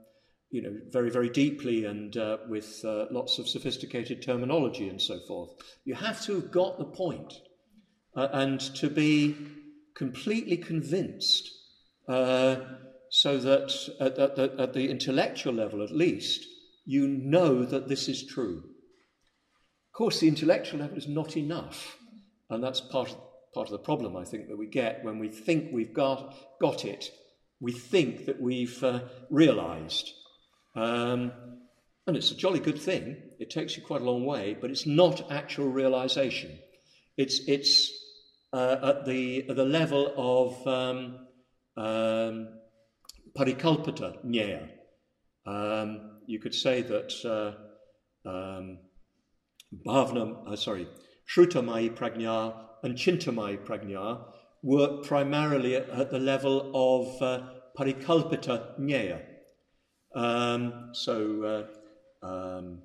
[0.53, 5.19] you know, very, very deeply and uh, with uh, lots of sophisticated terminology and so
[5.27, 5.51] forth.
[5.87, 7.33] You have to have got the point
[8.15, 9.35] uh, and to be
[9.97, 11.51] completely convinced
[12.07, 12.57] uh,
[13.09, 16.47] so that at, at, at, the intellectual level, at least,
[16.85, 18.59] you know that this is true.
[18.59, 21.97] Of course, the intellectual level is not enough,
[22.51, 23.17] and that's part of,
[23.55, 26.85] part of the problem I think that we get when we think we've got, got
[26.85, 27.11] it.
[27.61, 30.13] We think that we've uh, realized.
[30.75, 31.33] Um,
[32.07, 33.17] and it's a jolly good thing.
[33.39, 36.59] It takes you quite a long way, but it's not actual realization.
[37.17, 37.93] It's, it's
[38.53, 41.27] uh, at the, at the level of um,
[41.77, 42.49] um,
[43.37, 44.69] parikalpita nyaya.
[45.47, 48.79] Um, you could say that uh, um,
[49.87, 50.89] bhavna, uh, sorry,
[51.35, 54.25] shrutamai prajna and chintamai prajna
[54.63, 57.47] work primarily at, at the level of uh,
[57.79, 59.21] parikalpita nyaya.
[60.15, 61.69] Um, so,
[62.23, 62.83] uh, um,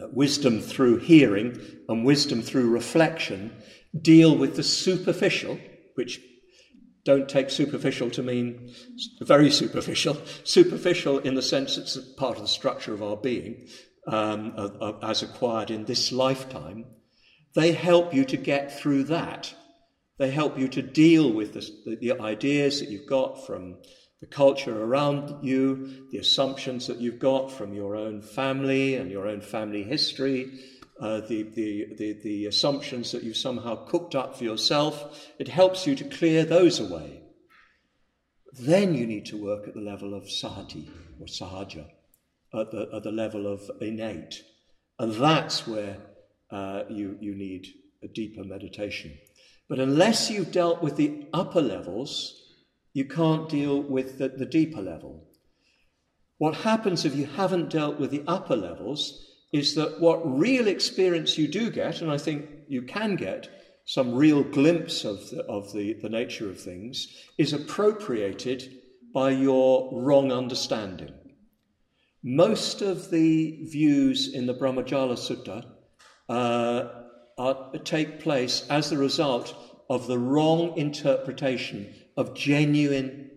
[0.00, 3.52] uh, wisdom through hearing and wisdom through reflection
[4.00, 5.58] deal with the superficial,
[5.94, 6.20] which
[7.04, 8.72] don't take superficial to mean
[9.20, 13.66] very superficial, superficial in the sense it's part of the structure of our being,
[14.06, 16.84] um, as acquired in this lifetime,
[17.54, 19.54] they help you to get through that.
[20.18, 23.78] They help you to deal with the, the, ideas that you've got from
[24.20, 29.26] the culture around you, the assumptions that you've got from your own family and your
[29.26, 30.60] own family history,
[31.00, 35.26] uh, the, the, the, the assumptions that you've somehow cooked up for yourself.
[35.38, 37.22] It helps you to clear those away.
[38.52, 41.86] Then you need to work at the level of sahati or sahaja,
[42.52, 44.42] at the, at the level of innate.
[44.98, 45.96] And that's where
[46.50, 47.68] uh, you, you need
[48.02, 49.16] a deeper meditation.
[49.68, 52.39] But unless you've dealt with the upper levels,
[52.92, 55.26] you can't deal with the, the deeper level.
[56.38, 61.36] What happens if you haven't dealt with the upper levels is that what real experience
[61.36, 63.48] you do get, and I think you can get
[63.84, 68.72] some real glimpse of the, of the, the nature of things, is appropriated
[69.12, 71.12] by your wrong understanding.
[72.22, 75.66] Most of the views in the Brahmajala Sutta
[76.28, 76.88] uh,
[77.38, 79.54] are, take place as the result
[79.88, 83.30] of the wrong interpretation of genuine,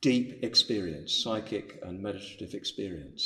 [0.00, 3.22] deep experience, psychic and meditative experience.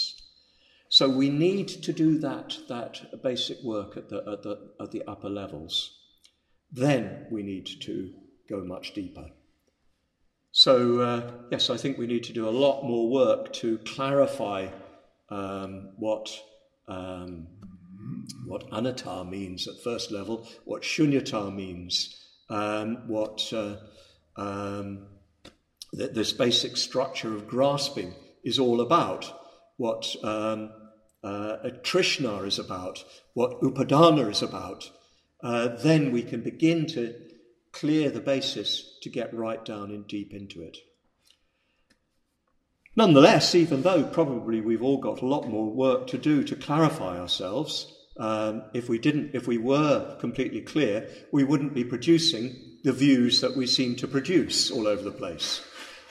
[0.88, 5.04] So we need to do that, that basic work at the, at, the, at the
[5.06, 5.72] upper levels.
[6.72, 8.12] Then we need to
[8.50, 9.26] go much deeper.
[10.50, 14.68] So, uh, yes, I think we need to do a lot more work to clarify
[15.28, 16.28] um, what
[16.88, 17.46] um,
[18.46, 23.76] what anatta means at first level, what shunyata means, um, what uh,
[24.38, 25.06] um,
[25.94, 29.30] th- this basic structure of grasping is all about,
[29.76, 30.70] what um,
[31.22, 34.90] uh, Trishna is about, what Upadana is about,
[35.42, 37.14] uh, then we can begin to
[37.72, 40.76] clear the basis to get right down and deep into it.
[42.96, 47.18] Nonetheless, even though probably we've all got a lot more work to do to clarify
[47.18, 52.92] ourselves, um, if we didn't, if we were completely clear, we wouldn't be producing the
[52.92, 55.62] views that we seem to produce all over the place.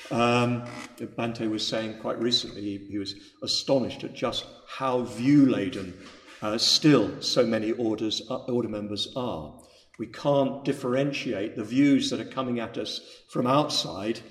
[0.09, 0.63] Um,
[0.97, 5.97] Bhante was saying quite recently he, he, was astonished at just how view laden
[6.41, 9.59] uh, still so many orders, uh, order members are.
[9.99, 14.21] We can't differentiate the views that are coming at us from outside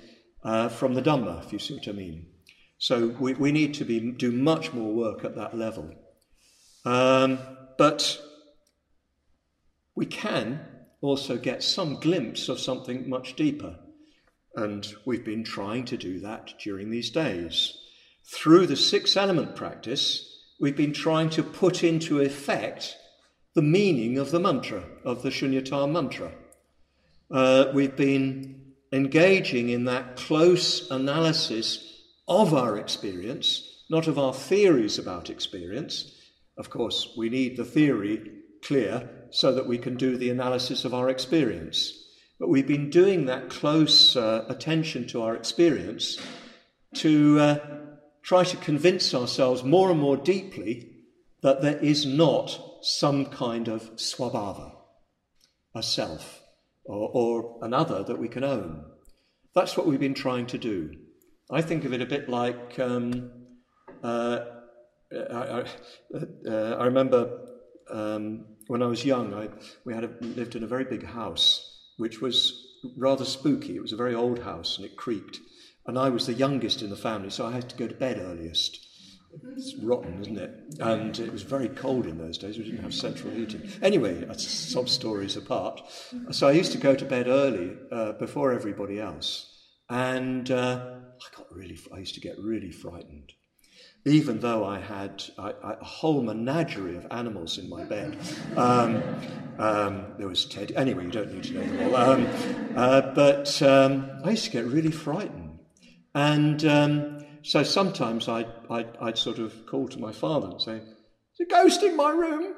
[0.43, 2.27] uh, from the Dhamma, if you see what I mean.
[2.79, 5.93] So we, we need to be, do much more work at that level.
[6.85, 7.39] Um,
[7.77, 8.19] but
[9.95, 10.65] we can
[11.01, 13.77] also get some glimpse of something much deeper.
[14.55, 17.77] And we've been trying to do that during these days.
[18.25, 22.95] Through the six element practice, we've been trying to put into effect
[23.53, 26.31] the meaning of the mantra, of the Shunyata mantra.
[27.29, 34.97] Uh, we've been engaging in that close analysis of our experience, not of our theories
[34.97, 36.13] about experience,
[36.57, 38.31] of course, we need the theory
[38.63, 41.93] clear so that we can do the analysis of our experience.
[42.39, 46.17] But we've been doing that close uh, attention to our experience
[46.95, 47.59] to uh,
[48.21, 50.91] try to convince ourselves more and more deeply
[51.41, 54.75] that there is not some kind of swabhava,
[55.75, 56.41] a self,
[56.85, 58.83] or, or another that we can own.
[59.53, 60.91] That's what we've been trying to do.
[61.49, 63.31] I think of it a bit like um,
[64.03, 64.39] uh,
[65.11, 65.63] I, I,
[66.47, 67.47] uh, I remember
[67.89, 69.49] um, when I was young, I,
[69.85, 72.65] we had a, lived in a very big house, which was
[72.97, 73.75] rather spooky.
[73.75, 75.39] It was a very old house and it creaked.
[75.85, 78.19] And I was the youngest in the family, so I had to go to bed
[78.19, 78.85] earliest.
[79.55, 80.51] It's rotten, isn't it?
[80.79, 82.57] And it was very cold in those days.
[82.57, 83.69] We didn't have central heating.
[83.81, 85.81] Anyway, that's some stories apart.
[86.31, 89.53] So I used to go to bed early uh, before everybody else.
[89.89, 93.31] And uh, I got really, I used to get really frightened
[94.07, 98.17] even though I had a whole menagerie of animals in my bed.
[98.55, 99.03] Um,
[99.59, 100.71] um, there was Ted.
[100.75, 101.95] Anyway, you don't need to know them all.
[101.95, 102.27] Um,
[102.75, 105.59] uh, but um, I used to get really frightened.
[106.13, 110.79] And um, so sometimes I'd, I'd, I'd, sort of call to my father and say,
[110.79, 112.53] There's a ghost in my room.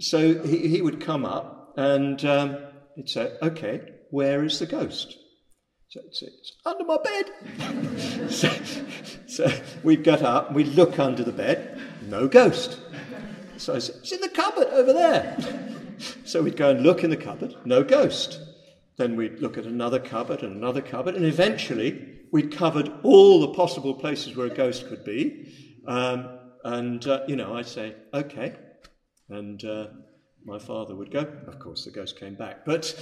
[0.00, 2.58] so he, he would come up and um,
[2.94, 3.80] he'd say, Okay,
[4.10, 5.16] where is the ghost?
[5.92, 8.30] So it's, it's under my bed.
[8.30, 8.48] so,
[9.26, 11.78] so we'd get up, and we'd look under the bed,
[12.08, 12.80] no ghost.
[13.58, 15.36] So I said, it's in the cupboard over there.
[16.24, 18.40] so we'd go and look in the cupboard, no ghost.
[18.96, 23.52] Then we'd look at another cupboard and another cupboard, and eventually we'd covered all the
[23.52, 25.52] possible places where a ghost could be.
[25.86, 28.56] Um, and, uh, you know, I'd say, okay.
[29.28, 29.88] And uh,
[30.44, 31.26] my father would go.
[31.46, 32.64] Of course, the ghost came back.
[32.64, 32.94] But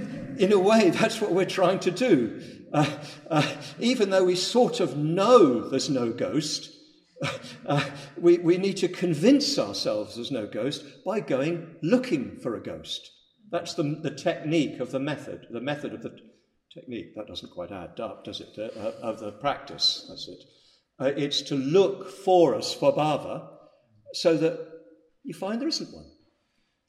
[0.38, 2.42] in a way, that's what we're trying to do.
[2.72, 2.90] Uh,
[3.30, 6.70] uh, even though we sort of know there's no ghost,
[7.66, 7.84] uh,
[8.16, 13.10] we, we need to convince ourselves there's no ghost by going looking for a ghost.
[13.50, 16.18] That's the, the technique of the method, the method of the
[16.72, 17.14] technique.
[17.14, 18.58] That doesn't quite add up, does it?
[18.58, 20.44] Uh, of the practice, that's it.
[20.98, 23.48] Uh, it's to look for a svabhava
[24.12, 24.58] so that
[25.22, 26.06] you find there isn't one.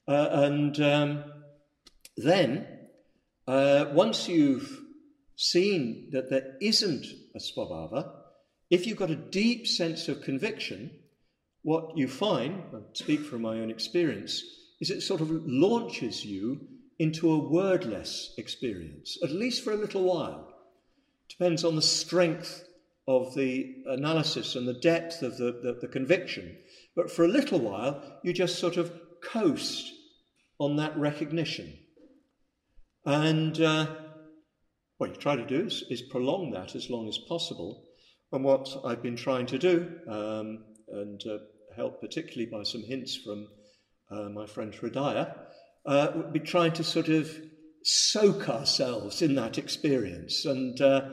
[0.08, 1.22] Uh, and um,
[2.16, 2.66] then,
[3.46, 4.80] uh, once you've
[5.36, 7.04] seen that there isn't
[7.34, 8.10] a svabhava,
[8.70, 10.90] if you've got a deep sense of conviction,
[11.60, 14.42] what you find, I speak from my own experience,
[14.80, 16.66] is it sort of launches you
[16.98, 20.54] into a wordless experience, at least for a little while.
[21.28, 22.64] Depends on the strength
[23.06, 26.56] of the analysis and the depth of the, the, the conviction.
[26.96, 28.90] But for a little while, you just sort of
[29.20, 29.92] coast
[30.58, 31.78] on that recognition.
[33.04, 33.86] And uh,
[34.98, 37.84] what you try to do is, is, prolong that as long as possible.
[38.32, 41.38] And what I've been trying to do, um, and uh,
[41.76, 43.48] helped particularly by some hints from
[44.10, 45.34] uh, my friend Hridaya,
[45.86, 47.34] uh, would be trying to sort of
[47.84, 51.08] soak ourselves in that experience and, uh,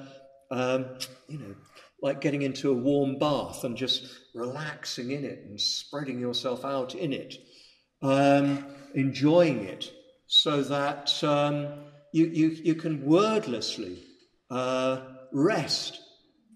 [0.51, 0.97] um,
[1.29, 1.55] you know,
[2.01, 6.93] like getting into a warm bath and just relaxing in it and spreading yourself out
[6.93, 7.35] in it,
[8.01, 8.65] um,
[8.95, 9.91] enjoying it,
[10.27, 11.67] so that um,
[12.11, 13.99] you, you, you can wordlessly
[14.49, 15.99] uh, rest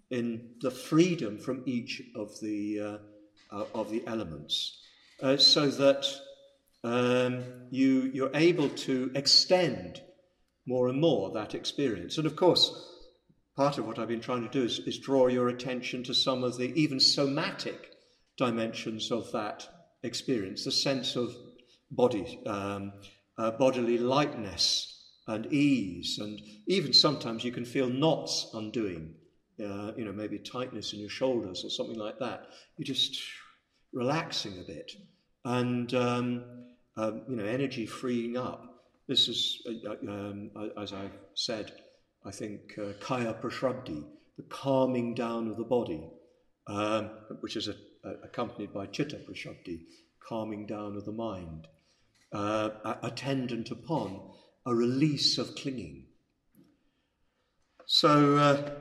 [0.10, 4.80] in the freedom from each of the, uh, uh, of the elements,
[5.22, 6.06] uh, so that
[6.84, 10.02] um, you, you're able to extend
[10.66, 12.18] more and more that experience.
[12.18, 12.72] And of course,
[13.56, 16.44] part of what I've been trying to do is, is draw your attention to some
[16.44, 17.92] of the even somatic
[18.38, 19.68] dimensions of that
[20.04, 21.36] experience, the sense of
[21.92, 22.94] body, um,
[23.38, 24.96] uh, bodily lightness
[25.28, 29.14] and ease, and even sometimes you can feel knots undoing,
[29.64, 32.48] uh, you know, maybe tightness in your shoulders or something like that.
[32.78, 33.22] You're just
[33.94, 34.92] relaxing a bit,
[35.46, 36.44] and um,
[36.98, 38.66] um, you know, energy freeing up.
[39.08, 41.72] This is, uh, uh um, as I said,
[42.26, 44.04] I think uh, kaya prashrabdi,
[44.38, 46.04] the calming down of the body,
[46.68, 47.10] um,
[47.40, 49.82] which is a, a, accompanied by chitta prashrabdi,
[50.20, 51.68] calming down of the mind,
[52.32, 52.70] uh,
[53.02, 54.22] attendant upon
[54.66, 56.06] a release of clinging.
[57.86, 58.72] So uh,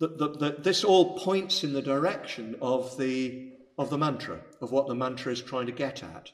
[0.00, 4.72] the, the, the, this all points in the direction of the, of the mantra, of
[4.72, 6.30] what the mantra is trying to get at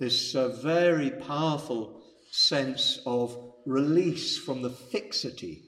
[0.00, 3.36] this uh, very powerful sense of
[3.66, 5.62] release from the fixity,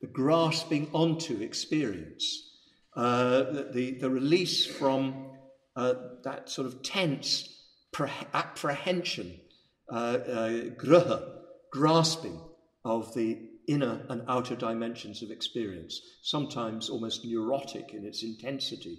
[0.00, 2.54] the grasping onto experience,
[2.96, 3.42] uh,
[3.72, 5.30] the, the release from
[5.76, 5.92] uh,
[6.24, 7.52] that sort of tense
[8.32, 9.38] apprehension,
[9.90, 11.32] uh, uh, gruha,
[11.72, 12.40] grasping
[12.84, 18.98] of the inner and outer dimensions of experience, sometimes almost neurotic in its intensity,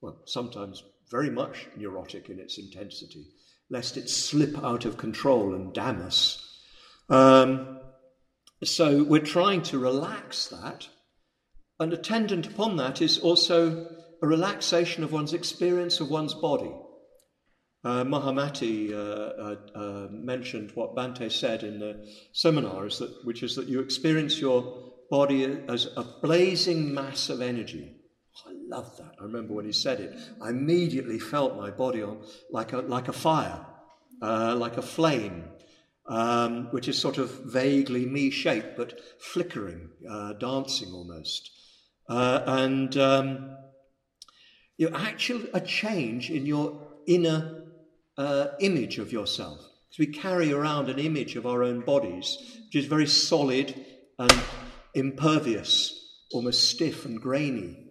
[0.00, 3.26] well, sometimes very much neurotic in its intensity
[3.70, 6.62] lest it slip out of control and damn us.
[7.08, 7.80] Um,
[8.64, 10.88] so we're trying to relax that.
[11.78, 13.86] And attendant upon that is also
[14.20, 16.72] a relaxation of one's experience of one's body.
[17.84, 23.42] Uh, Mahamati uh, uh, uh, mentioned what Bhante said in the seminar, is that, which
[23.42, 27.98] is that you experience your body as a blazing mass of energy
[28.46, 29.14] I love that.
[29.18, 30.16] I remember when he said it.
[30.40, 33.64] I immediately felt my body on like a, like a fire,
[34.22, 35.44] uh, like a flame,
[36.06, 41.50] um, which is sort of vaguely me shaped, but flickering, uh, dancing almost.
[42.08, 43.56] And um,
[44.76, 47.64] you actually a change in your inner
[48.18, 49.58] uh, image of yourself.
[49.88, 53.74] Because we carry around an image of our own bodies, which is very solid
[54.18, 54.40] and
[54.94, 57.88] impervious, almost stiff and grainy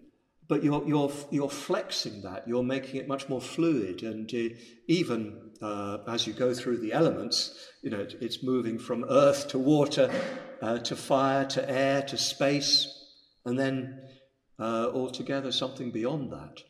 [0.48, 4.54] but you're, you're, you're flexing that, you're making it much more fluid, and uh,
[4.88, 9.58] even uh, as you go through the elements, you know, it's moving from earth to
[9.58, 10.10] water,
[10.62, 12.88] uh, to fire, to air, to space,
[13.44, 14.00] and then
[14.58, 16.62] uh, altogether something beyond that.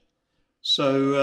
[0.60, 1.14] So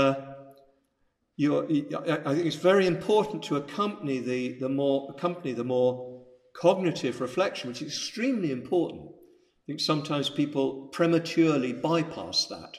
[1.40, 6.24] uh, I think it's very important to accompany the, the more accompany the more
[6.56, 9.16] cognitive reflection, which is extremely important
[9.66, 12.78] I think sometimes people prematurely bypass that.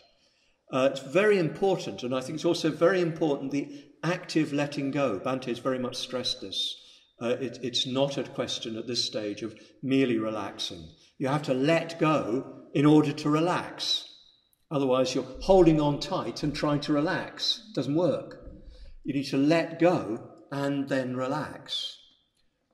[0.73, 5.19] Uh, it's very important, and I think it's also very important the active letting go.
[5.19, 6.77] Bhante has very much stressed this.
[7.21, 10.89] Uh, it, it's not a question at this stage of merely relaxing.
[11.19, 14.05] You have to let go in order to relax.
[14.71, 17.65] Otherwise, you're holding on tight and trying to relax.
[17.71, 18.46] It doesn't work.
[19.07, 20.19] You need to let go
[20.51, 21.97] and then relax.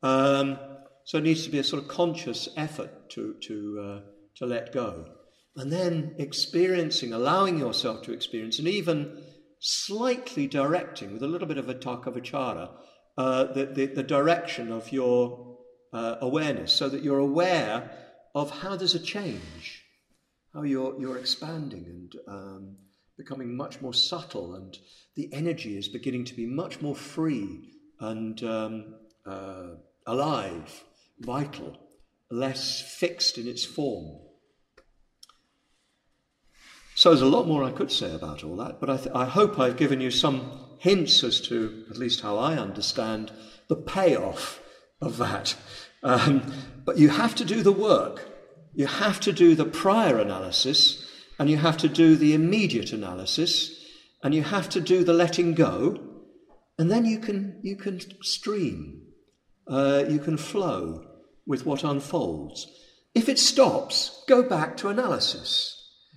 [0.02, 0.58] Um,
[1.04, 4.00] so it needs to be a sort of conscious effort to, to, uh,
[4.36, 5.08] to let go.
[5.56, 9.22] And then experiencing, allowing yourself to experience, and even
[9.58, 12.70] slightly directing with a little bit of a vichara,
[13.18, 15.58] uh, the, the, the, direction of your
[15.92, 17.90] uh, awareness so that you're aware
[18.34, 19.84] of how there's a change,
[20.54, 22.76] how you're, you're expanding and um,
[23.16, 24.76] becoming much more subtle, and
[25.14, 28.94] the energy is beginning to be much more free and um,
[29.26, 29.74] uh,
[30.06, 30.84] alive,
[31.20, 31.78] vital,
[32.30, 34.18] less fixed in its form.
[36.94, 39.24] So there's a lot more I could say about all that, but I, th- I
[39.24, 43.32] hope I've given you some hints as to at least how I understand
[43.68, 44.60] the payoff
[45.00, 45.54] of that.
[46.02, 46.52] Um,
[46.84, 48.28] but you have to do the work.
[48.74, 51.01] You have to do the prior analysis,
[51.42, 53.84] and you have to do the immediate analysis,
[54.22, 55.98] and you have to do the letting go,
[56.78, 59.02] and then you can you can stream,
[59.66, 61.04] uh, you can flow
[61.44, 62.68] with what unfolds.
[63.12, 65.76] If it stops, go back to analysis.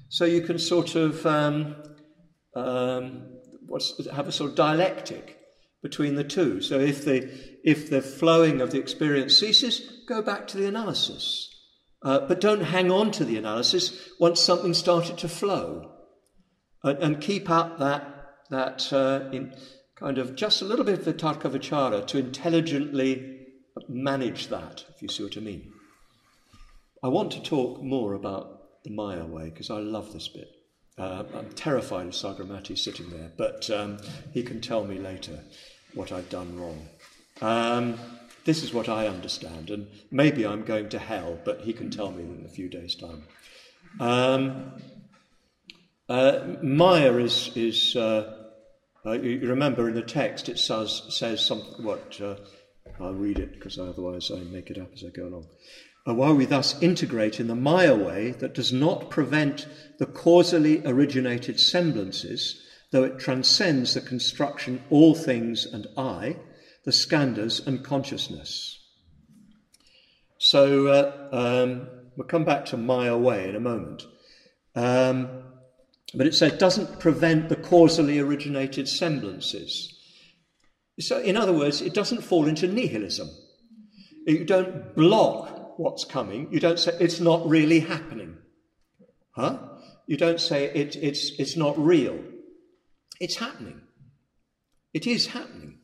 [0.09, 1.75] So you can sort of um,
[2.55, 3.23] um,
[4.13, 5.39] have a sort of dialectic
[5.81, 6.61] between the two.
[6.61, 7.31] So if the,
[7.63, 11.49] if the flowing of the experience ceases, go back to the analysis.
[12.05, 15.91] Uh, but don't hang on to the analysis once something started to flow.
[16.83, 19.55] And, and keep up that, that uh, in
[19.95, 23.47] kind of just a little bit of the vichara to intelligently
[23.89, 25.73] manage that, if you see what I mean.
[27.03, 30.49] I want to talk more about the Maya way because I love this bit.
[30.99, 33.97] Uh, I'm terrified of Sagaramati sitting there, but um,
[34.31, 35.39] he can tell me later
[35.95, 36.87] what I've done wrong.
[37.41, 37.97] Um,
[38.45, 42.11] this is what I understand, and maybe I'm going to hell, but he can tell
[42.11, 43.23] me in a few days' time.
[43.99, 44.73] Um,
[46.07, 48.37] uh, Maya is, is uh,
[49.05, 52.35] uh, you remember in the text it says, says something, what, uh,
[52.99, 55.47] I'll read it because otherwise I make it up as I go along
[56.13, 59.67] while we thus integrate in the Maya way that does not prevent
[59.97, 66.37] the causally originated semblances, though it transcends the construction all things and I,
[66.85, 68.79] the skandhas and consciousness.
[70.37, 74.05] So uh, um, we'll come back to Maya way in a moment.
[74.75, 75.43] Um,
[76.13, 79.91] but it says doesn't prevent the causally originated semblances.
[80.99, 83.29] So, in other words, it doesn't fall into nihilism.
[84.25, 86.47] You don't block what's coming.
[86.51, 88.37] You don't say it's not really happening.
[89.31, 89.59] Huh?
[90.07, 92.17] You don't say it, it's, it's not real.
[93.19, 93.81] It's happening.
[94.93, 95.74] It is happening.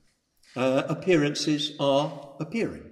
[0.56, 2.91] Uh, appearances are appearing.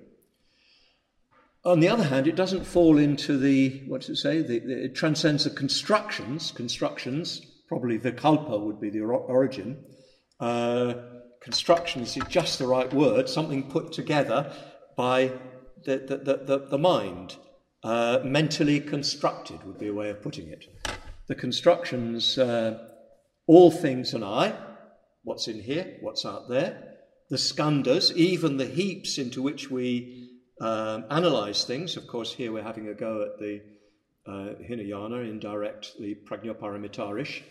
[1.65, 4.41] On the other hand, it doesn't fall into the, what does it say?
[4.41, 6.51] The, the, it transcends the constructions.
[6.51, 9.83] Constructions, probably the vikalpa would be the origin.
[10.39, 10.93] Uh,
[11.41, 14.53] constructions is just the right word, something put together
[14.95, 15.31] by
[15.85, 17.35] the, the, the, the mind,
[17.83, 20.65] uh, mentally constructed would be a way of putting it.
[21.27, 22.87] The constructions, uh,
[23.47, 24.53] all things and I,
[25.23, 26.88] what's in here, what's out there,
[27.29, 30.29] the skandhas, even the heaps into which we
[30.61, 31.95] um, analyze things.
[31.95, 33.61] Of course, here we're having a go at the
[34.25, 37.41] uh, Hinayana, indirect, the Prajnaparamita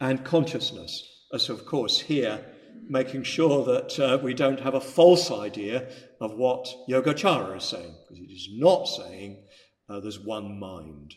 [0.00, 1.26] and consciousness.
[1.32, 2.44] As of course, here
[2.88, 5.88] making sure that uh, we don't have a false idea
[6.20, 9.44] of what Yogacara is saying, because it is not saying
[9.88, 11.14] uh, there's one mind.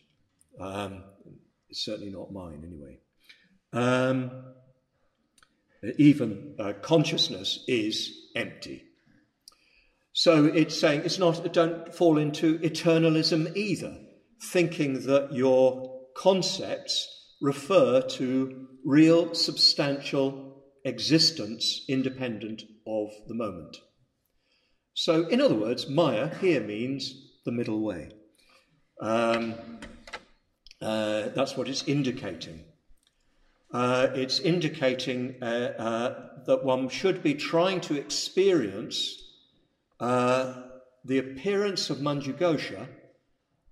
[0.59, 1.03] Um,
[1.69, 2.99] it's certainly not mine, anyway.
[3.73, 4.31] Um,
[5.97, 8.83] even uh, consciousness is empty.
[10.13, 13.97] So it's saying it's not, don't fall into eternalism either,
[14.51, 17.07] thinking that your concepts
[17.41, 23.77] refer to real, substantial existence independent of the moment.
[24.93, 27.13] So, in other words, Maya here means
[27.45, 28.09] the middle way.
[29.01, 29.55] Um,
[30.81, 32.65] uh, that's what it's indicating.
[33.73, 39.17] Uh, it's indicating uh, uh that one should be trying to experience
[39.99, 40.63] uh,
[41.05, 42.87] the appearance of Manjughosha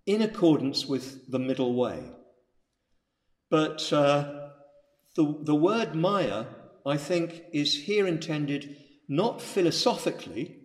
[0.05, 2.03] in accordance with the middle way.
[3.49, 4.49] But uh,
[5.15, 6.45] the, the word Maya
[6.85, 8.77] I think, is here intended
[9.07, 10.57] not philosophically,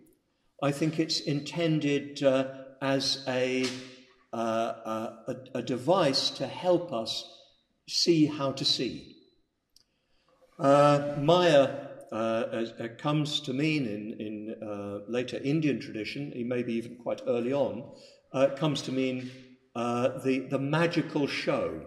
[0.61, 2.47] I think it's intended uh,
[2.81, 3.65] as a,
[4.31, 7.29] a, a, device to help us
[7.87, 9.14] see how to see.
[10.57, 11.69] Uh, Maya
[12.11, 12.65] uh,
[12.97, 17.83] comes to mean in, in uh, later Indian tradition, maybe even quite early on,
[18.55, 19.29] comes to mean
[19.75, 21.81] the, the magical show.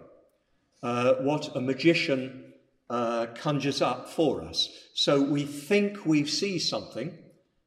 [0.81, 2.49] what a magician
[2.89, 4.69] uh, conjures up for us.
[4.93, 7.17] So we think we see something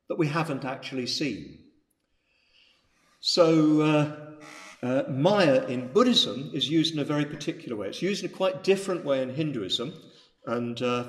[0.09, 1.59] that we haven't actually seen.
[3.21, 7.89] So uh, uh, Maya in Buddhism is used in a very particular way.
[7.89, 9.95] It's used in a quite different way in Hinduism,
[10.47, 11.05] and uh,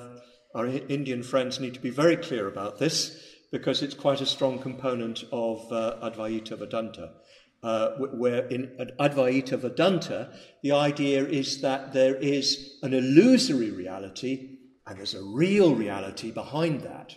[0.56, 3.20] our Indian friends need to be very clear about this
[3.52, 7.14] because it's quite a strong component of uh, Advaita Vedanta.
[7.62, 8.70] Uh, where in
[9.00, 15.74] Advaita Vedanta, the idea is that there is an illusory reality and there's a real
[15.74, 17.16] reality behind that.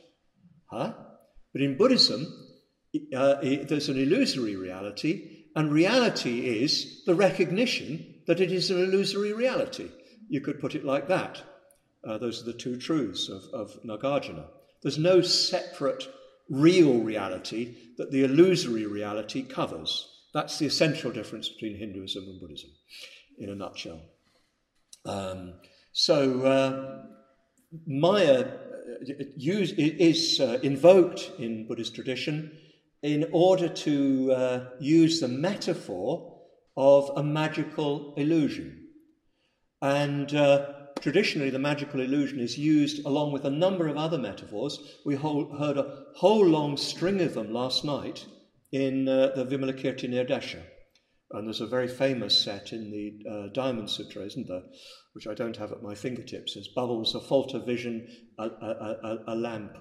[0.70, 0.94] Huh?
[1.52, 2.26] But in Buddhism,
[3.14, 9.32] uh, there's an illusory reality, and reality is the recognition that it is an illusory
[9.32, 9.90] reality.
[10.28, 11.42] You could put it like that.
[12.07, 14.46] Uh, those are the two truths of, of Nagarjuna.
[14.82, 16.09] There's no separate
[16.48, 20.09] real reality that the illusory reality covers.
[20.32, 22.70] That's the essential difference between Hinduism and Buddhism,
[23.38, 24.00] in a nutshell.
[25.04, 25.54] Um,
[25.92, 27.02] so, uh,
[27.86, 32.52] Maya uh, use, is uh, invoked in Buddhist tradition
[33.02, 36.38] in order to uh, use the metaphor
[36.76, 38.88] of a magical illusion.
[39.80, 40.66] And uh,
[41.01, 44.78] traditionally, the magical illusion is used along with a number of other metaphors.
[45.05, 48.26] We heard a whole long string of them last night
[48.72, 50.62] in uh, the Vimalakirti Nirdesha.
[51.32, 54.62] And there's a very famous set in the uh, Diamond Sutra, isn't there?
[55.12, 56.55] Which I don't have at my fingertips.
[56.55, 58.07] There's bubbles, a falter vision,
[58.38, 59.76] a, a, a, a lamp,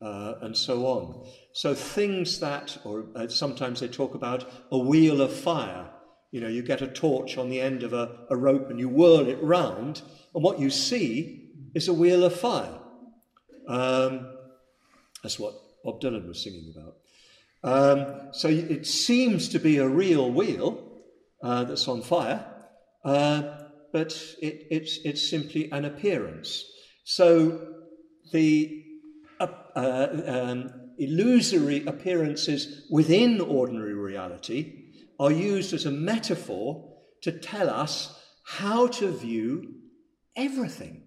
[0.00, 1.26] uh, and so on.
[1.52, 5.90] So things that, or uh, sometimes they talk about a wheel of fire.
[6.34, 8.88] You know, you get a torch on the end of a, a rope and you
[8.88, 10.02] whirl it round,
[10.34, 12.76] and what you see is a wheel of fire.
[13.68, 14.34] Um,
[15.22, 15.54] that's what
[15.84, 16.96] Bob Dylan was singing about.
[17.62, 20.82] Um, so it seems to be a real wheel
[21.40, 22.44] uh, that's on fire,
[23.04, 23.42] uh,
[23.92, 26.64] but it, it's, it's simply an appearance.
[27.04, 27.64] So
[28.32, 28.82] the
[29.38, 34.80] uh, uh, um, illusory appearances within ordinary reality
[35.18, 36.92] are used as a metaphor
[37.22, 39.74] to tell us how to view
[40.36, 41.04] everything.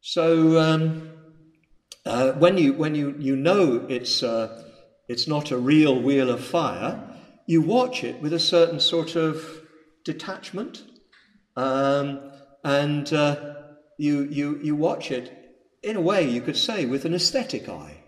[0.00, 1.10] So, um,
[2.04, 4.62] uh, when you, when you, you know it's, uh,
[5.08, 7.02] it's not a real wheel of fire,
[7.46, 9.44] you watch it with a certain sort of
[10.04, 10.84] detachment.
[11.56, 12.32] Um,
[12.64, 13.54] and uh,
[13.98, 15.32] you, you, you watch it,
[15.82, 18.02] in a way, you could say, with an aesthetic eye.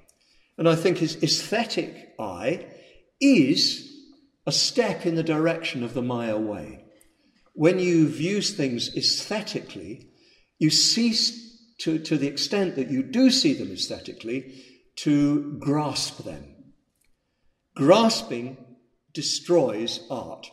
[0.57, 2.67] And I think his aesthetic eye
[3.21, 3.88] is
[4.49, 6.83] a step in the direction of the Maya way.
[7.53, 10.09] When you view things aesthetically,
[10.59, 14.65] you cease to, to the extent that you do see them aesthetically,
[14.97, 16.73] to grasp them.
[17.77, 18.57] Grasping
[19.13, 20.51] destroys art.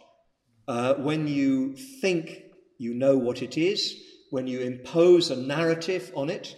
[0.68, 2.44] Uh, when you think
[2.78, 3.96] you know what it is,
[4.30, 6.54] when you impose a narrative on it,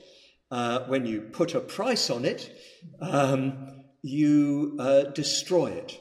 [0.50, 2.52] uh, when you put a price on it,
[3.00, 6.00] um, you uh, destroy it.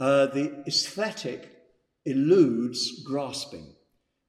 [0.00, 1.50] Uh, the aesthetic
[2.04, 3.74] eludes grasping.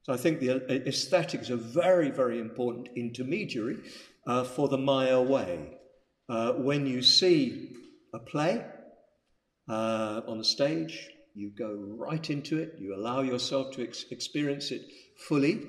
[0.03, 3.79] So I think the uh, aesthetic is a very, very important intermediary
[4.27, 5.77] uh, for the Maya way.
[6.29, 7.75] Uh, when you see
[8.13, 8.63] a play
[9.67, 14.71] uh, on the stage, you go right into it, you allow yourself to ex- experience
[14.71, 14.81] it
[15.27, 15.61] fully,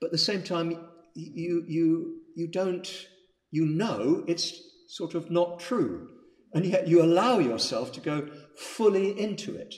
[0.00, 0.76] but at the same time,
[1.14, 3.06] you, you, you don't,
[3.50, 6.08] you know it's sort of not true,
[6.52, 9.74] and yet you allow yourself to go fully into it.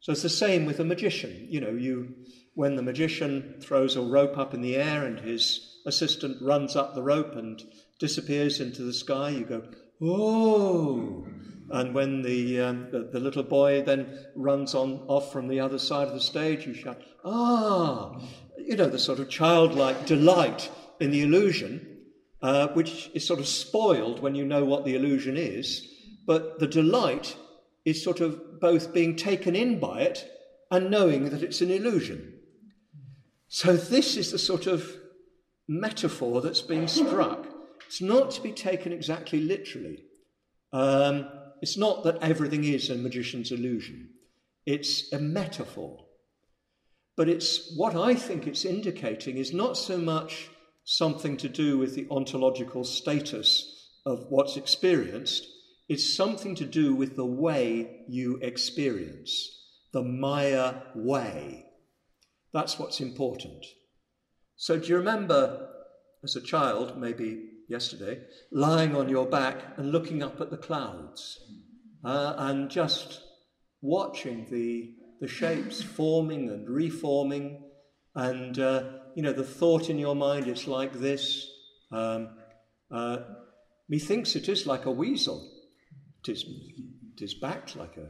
[0.00, 1.46] So it's the same with a magician.
[1.48, 2.14] You know, you
[2.54, 6.94] when the magician throws a rope up in the air and his assistant runs up
[6.94, 7.62] the rope and
[7.98, 9.62] disappears into the sky, you go,
[10.00, 11.26] oh.
[11.70, 15.78] And when the, um, the, the, little boy then runs on off from the other
[15.78, 18.18] side of the stage, you shout, ah.
[18.58, 21.98] You know, the sort of childlike delight in the illusion,
[22.40, 25.86] uh, which is sort of spoiled when you know what the illusion is.
[26.26, 27.36] But the delight
[27.86, 30.28] is sort of both being taken in by it
[30.70, 32.34] and knowing that it's an illusion.
[33.48, 34.92] So, this is the sort of
[35.68, 37.46] metaphor that's being struck.
[37.86, 40.02] It's not to be taken exactly literally.
[40.72, 41.28] Um,
[41.62, 44.10] it's not that everything is a magician's illusion,
[44.66, 46.02] it's a metaphor.
[47.16, 50.50] But it's what I think it's indicating is not so much
[50.84, 55.46] something to do with the ontological status of what's experienced,
[55.88, 61.66] it's something to do with the way you experience, the Maya way.
[62.52, 63.64] That's what's important.
[64.56, 65.68] So, do you remember
[66.24, 71.38] as a child, maybe yesterday, lying on your back and looking up at the clouds
[72.04, 73.20] uh, and just
[73.82, 77.62] watching the, the shapes forming and reforming
[78.14, 78.84] and uh,
[79.14, 81.50] you know, the thought in your mind, it's like this.
[81.90, 82.28] Um,
[82.90, 83.18] uh,
[83.88, 85.55] methinks it is like a weasel.
[86.26, 86.44] It is,
[87.16, 88.08] it is backed like a,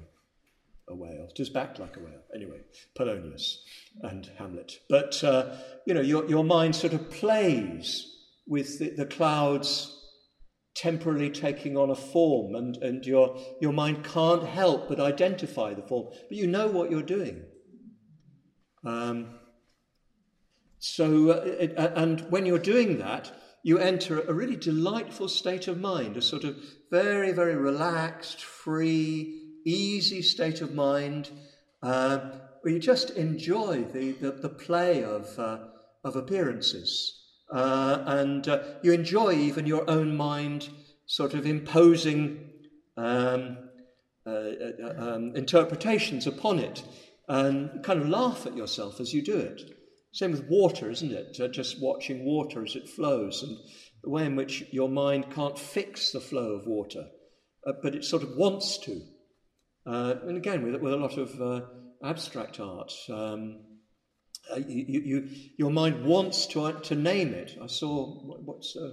[0.93, 1.29] a whale.
[1.31, 2.23] It is backed like a whale.
[2.35, 2.61] Anyway,
[2.95, 3.62] Polonius
[4.03, 4.81] and Hamlet.
[4.89, 5.57] But, uh,
[5.87, 8.07] you know, your, your mind sort of plays
[8.47, 9.93] with the, the clouds
[10.75, 15.83] temporarily taking on a form, and, and your, your mind can't help but identify the
[15.83, 17.43] form, but you know what you're doing.
[18.85, 19.39] Um,
[20.79, 23.33] so, uh, it, uh, and when you're doing that,
[23.67, 26.57] you enter a really delightful state of mind, a sort of
[26.89, 31.29] very, very relaxed, free, easy state of mind,
[31.83, 32.19] uh,
[32.61, 35.59] where you just enjoy the, the, the play of, uh,
[36.05, 37.25] of appearances.
[37.53, 40.69] Uh, and uh, you enjoy even your own mind
[41.07, 42.49] sort of imposing
[42.97, 43.57] um,
[44.25, 46.85] uh, uh, um, interpretations upon it
[47.27, 49.76] and kind of laugh at yourself as you do it.
[50.17, 51.39] Same with water, isn't it?
[51.39, 53.55] Uh, just watching water as it flows and
[54.03, 57.05] the way in which your mind can't fix the flow of water,
[57.67, 58.99] uh, but it sort of wants to.
[59.85, 61.69] and again, with, with a lot of
[62.03, 62.95] abstract art.
[63.11, 63.61] Um,
[64.51, 67.59] uh, you, you, your mind wants to, uh, to name it.
[67.62, 68.93] I saw, what's, uh,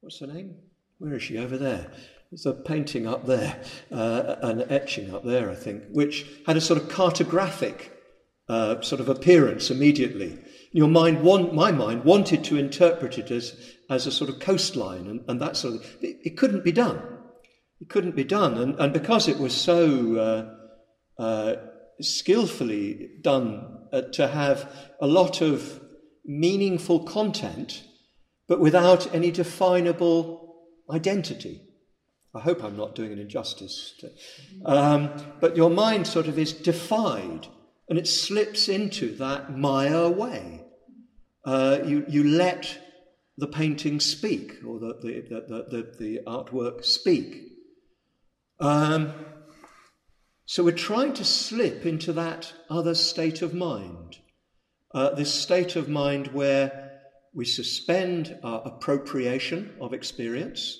[0.00, 0.54] what's her name?
[0.98, 1.38] Where is she?
[1.38, 1.90] Over there.
[2.30, 3.60] There's a painting up there,
[3.90, 7.90] uh, an etching up there, I think, which had a sort of cartographic
[8.48, 10.38] uh, sort of appearance immediately.
[10.72, 13.54] Your mind, want, my mind, wanted to interpret it as,
[13.90, 17.00] as a sort of coastline and, and that sort of it, it couldn't be done.
[17.80, 18.56] It couldn't be done.
[18.56, 20.56] And, and because it was so
[21.18, 21.56] uh,
[22.00, 24.70] skillfully done uh, to have
[25.00, 25.80] a lot of
[26.24, 27.82] meaningful content,
[28.48, 30.56] but without any definable
[30.90, 31.60] identity.
[32.34, 33.94] I hope I'm not doing an injustice.
[34.00, 34.10] To,
[34.64, 35.10] um,
[35.40, 37.46] but your mind sort of is defied
[37.88, 40.61] and it slips into that Maya way.
[41.44, 42.78] Uh, you, you let
[43.36, 47.42] the painting speak or the, the, the, the, the artwork speak.
[48.60, 49.12] Um,
[50.44, 54.18] so we're trying to slip into that other state of mind,
[54.94, 56.90] uh, this state of mind where
[57.34, 60.78] we suspend our appropriation of experience.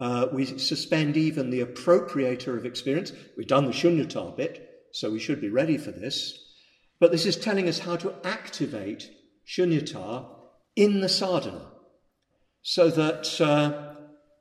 [0.00, 3.12] Uh, we suspend even the appropriator of experience.
[3.36, 6.36] We've done the shunyata bit, so we should be ready for this.
[6.98, 9.10] But this is telling us how to activate
[9.46, 10.26] shunyata
[10.74, 11.72] in the sadhana,
[12.62, 13.94] so that uh,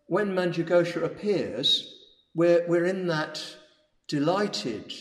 [0.08, 1.94] when Manjughosha appears,
[2.34, 3.44] we're, we're in that
[4.08, 4.94] delighted,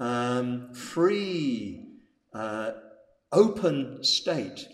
[0.00, 1.84] um, free,
[2.34, 2.72] uh,
[3.32, 4.66] open state,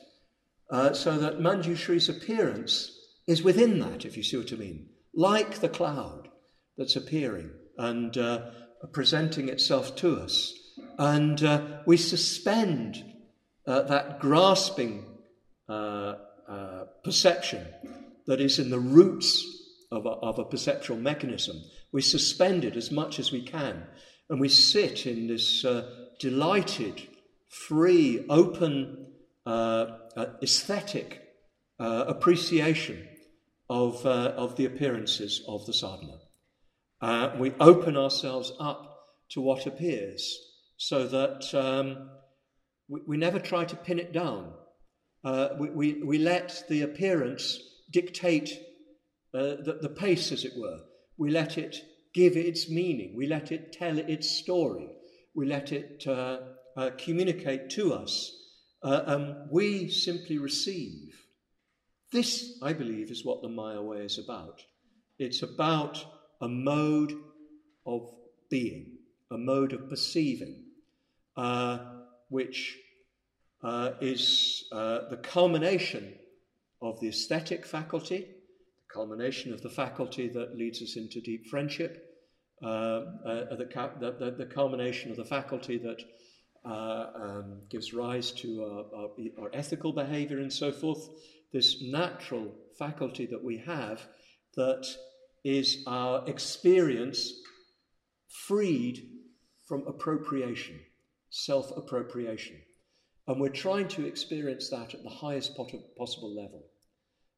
[0.71, 2.91] uh, so that Manjushri's appearance
[3.27, 6.29] is within that, if you see what I mean, like the cloud
[6.77, 8.51] that's appearing and uh,
[8.93, 10.53] presenting itself to us.
[10.99, 13.14] And uh, we suspend
[13.67, 15.05] uh, that grasping
[15.69, 16.15] uh,
[17.03, 17.67] perception
[18.27, 19.45] that is in the roots
[19.91, 21.57] of a, of a perceptual mechanism
[21.95, 23.85] we suspend it as much as we can,
[24.29, 25.89] and we sit in this uh,
[26.19, 27.01] delighted,
[27.49, 29.13] free, open,
[29.47, 29.87] uh,
[30.17, 31.23] uh, aesthetic
[31.79, 33.07] uh, appreciation
[33.71, 36.19] of, uh, of the appearances of the sadhana.
[37.01, 38.99] Uh, we open ourselves up
[39.31, 40.37] to what appears
[40.77, 42.11] so that um,
[42.89, 44.53] we, we, never try to pin it down.
[45.59, 47.59] we, we, we, let the appearance
[47.91, 48.59] dictate
[49.33, 50.81] the, the pace, as it were.
[51.17, 51.77] We let it
[52.15, 53.15] give its meaning.
[53.17, 54.89] We let it tell its story.
[55.35, 56.39] We let it uh,
[56.77, 58.33] uh, communicate to us.
[58.83, 61.15] Uh, and we simply receive.
[62.13, 64.63] This, I believe, is what the Maya way is about.
[65.19, 66.05] It's about
[66.41, 67.13] a mode
[67.87, 68.09] of
[68.51, 68.99] being,
[69.31, 70.65] a mode of perceiving,
[71.37, 71.79] uh,
[72.29, 72.77] which
[73.63, 76.15] uh, is uh, the culmination
[76.83, 82.15] of the aesthetic faculty, the culmination of the faculty that leads us into deep friendship,
[82.63, 82.67] uh,
[83.27, 86.03] uh, the, the, the, culmination of the faculty that
[86.65, 89.09] uh, um, gives rise to our, our,
[89.39, 91.09] our, ethical behavior and so forth,
[91.53, 94.07] this natural faculty that we have
[94.57, 94.87] that
[95.45, 97.33] is our experience
[98.47, 99.11] freed
[99.67, 100.81] from appropriation,
[101.35, 102.57] self appropriation.
[103.27, 106.63] And we're trying to experience that at the highest possible level.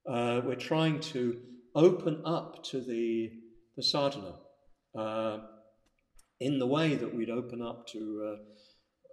[0.06, 1.40] Uh, we're trying to
[1.74, 3.32] open up to the,
[3.76, 4.34] the sadhana
[4.98, 5.38] uh,
[6.40, 8.36] in the way that we'd open up to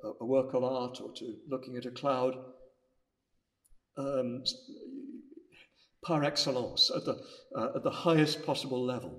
[0.06, 2.36] uh, a work of art or to looking at a cloud
[3.98, 4.44] um,
[6.04, 7.24] par excellence at the,
[7.56, 9.18] uh, at the highest possible level,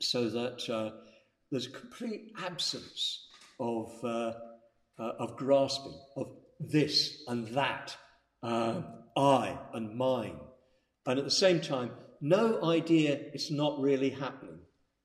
[0.00, 0.90] so that uh,
[1.52, 3.28] there's a complete absence
[3.60, 3.92] of,
[4.98, 6.30] uh, uh, of grasping of
[6.60, 7.96] this and that
[8.42, 8.82] uh,
[9.16, 10.38] I and mine.
[11.06, 11.90] And at the same time,
[12.20, 14.60] no idea it's not really happening.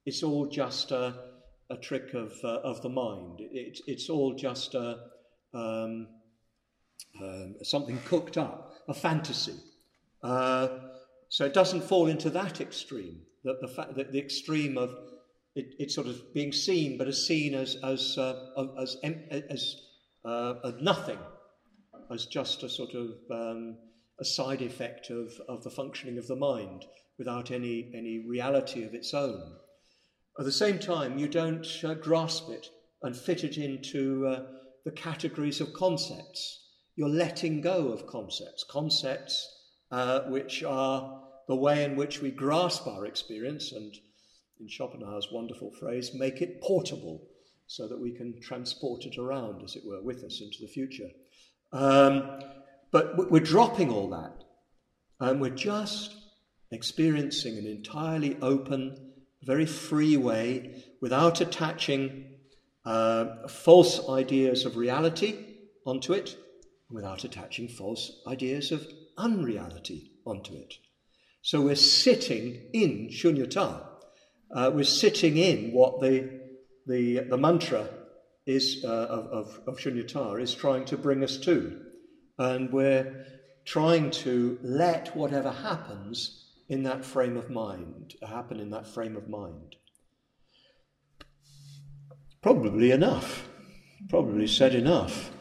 [0.05, 1.15] It's all just a,
[1.69, 3.39] a trick of, uh, of the mind.
[3.39, 4.99] It, it's all just a,
[5.53, 6.07] um,
[7.21, 9.55] um, something cooked up, a fantasy.
[10.23, 10.67] Uh,
[11.29, 14.91] so it doesn't fall into that extreme, that the, fa- that the extreme of
[15.55, 18.33] it, it, sort of being seen, but as seen as, as, uh,
[18.81, 18.97] as,
[19.49, 19.75] as
[20.25, 21.17] uh, nothing,
[22.11, 23.77] as just a sort of um,
[24.19, 26.85] a side effect of, of the functioning of the mind
[27.17, 29.41] without any, any reality of its own.
[30.39, 32.67] At the same time, you don't uh, grasp it
[33.03, 34.45] and fit it into uh,
[34.85, 36.67] the categories of concepts.
[36.95, 39.47] You're letting go of concepts, concepts
[39.91, 43.93] uh, which are the way in which we grasp our experience, and
[44.59, 47.27] in Schopenhauer's wonderful phrase, make it portable
[47.67, 51.09] so that we can transport it around, as it were, with us into the future.
[51.71, 52.41] Um,
[52.91, 54.43] but we're dropping all that,
[55.19, 56.15] and we're just
[56.71, 62.37] experiencing an entirely open, very free way without attaching
[62.85, 65.35] uh, false ideas of reality
[65.85, 66.35] onto it,
[66.89, 68.87] without attaching false ideas of
[69.17, 70.73] unreality onto it.
[71.41, 73.88] So we're sitting in shunyata.
[74.53, 76.41] Uh, we're sitting in what the,
[76.87, 77.87] the, the mantra
[78.45, 81.79] is uh, of, of, of shunyata is trying to bring us to.
[82.37, 83.25] And we're
[83.65, 89.29] trying to let whatever happens in that frame of mind happen in that frame of
[89.29, 89.75] mind.
[92.41, 93.47] Probably enough,
[94.09, 95.31] probably said enough.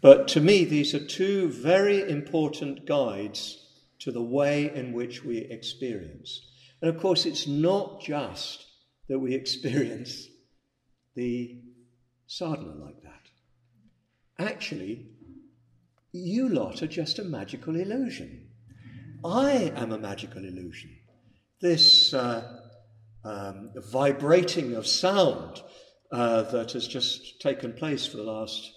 [0.00, 3.66] But to me, these are two very important guides
[4.00, 6.46] to the way in which we experience.
[6.84, 8.66] And of course, it's not just
[9.08, 10.28] that we experience
[11.14, 11.62] the
[12.26, 13.22] sadhana like that.
[14.38, 15.06] Actually,
[16.12, 18.50] you lot are just a magical illusion.
[19.24, 20.94] I am a magical illusion.
[21.62, 22.58] This uh,
[23.24, 25.62] um, vibrating of sound
[26.12, 28.70] uh, that has just taken place for the last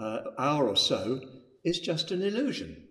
[0.00, 1.20] uh, hour or so
[1.64, 2.86] is just an illusion.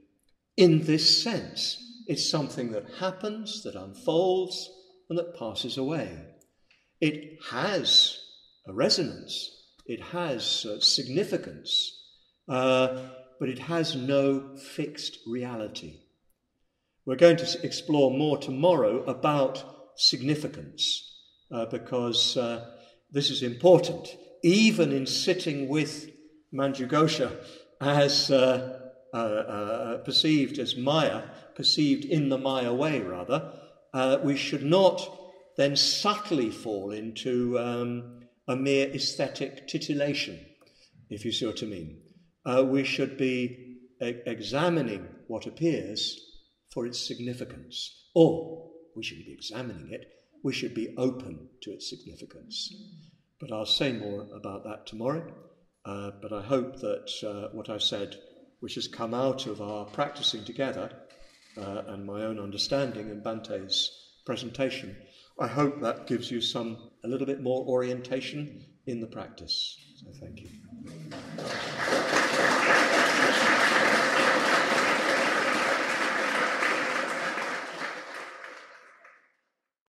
[0.57, 4.69] In this sense, it's something that happens, that unfolds,
[5.09, 6.17] and that passes away.
[6.99, 8.19] It has
[8.65, 9.51] a resonance,
[9.85, 12.03] it has uh, significance,
[12.49, 15.99] uh, but it has no fixed reality.
[17.05, 19.63] We're going to explore more tomorrow about
[19.95, 21.15] significance
[21.51, 22.65] uh, because uh,
[23.11, 24.09] this is important.
[24.43, 26.09] Even in sitting with
[26.53, 27.31] Manjughosha
[27.79, 28.76] as uh,
[29.13, 31.23] uh, uh, perceived as Maya,
[31.55, 33.51] perceived in the Maya way, rather,
[33.93, 35.09] uh, we should not
[35.55, 40.39] then subtly fall into um, a mere aesthetic titillation,
[41.09, 42.01] if you see what I mean.
[42.69, 46.19] we should be e- examining what appears
[46.71, 48.09] for its significance.
[48.13, 50.05] Or we shouldn't be examining it,
[50.43, 52.73] we should be open to its significance.
[53.39, 55.33] But I'll say more about that tomorrow.
[55.85, 58.15] Uh, but I hope that uh, what I've said,
[58.59, 60.91] which has come out of our practicing together
[61.57, 63.91] uh, and my own understanding and Bhante's
[64.25, 64.95] presentation,
[65.39, 69.77] I hope that gives you some a little bit more orientation in the practice.
[69.95, 70.47] So thank you.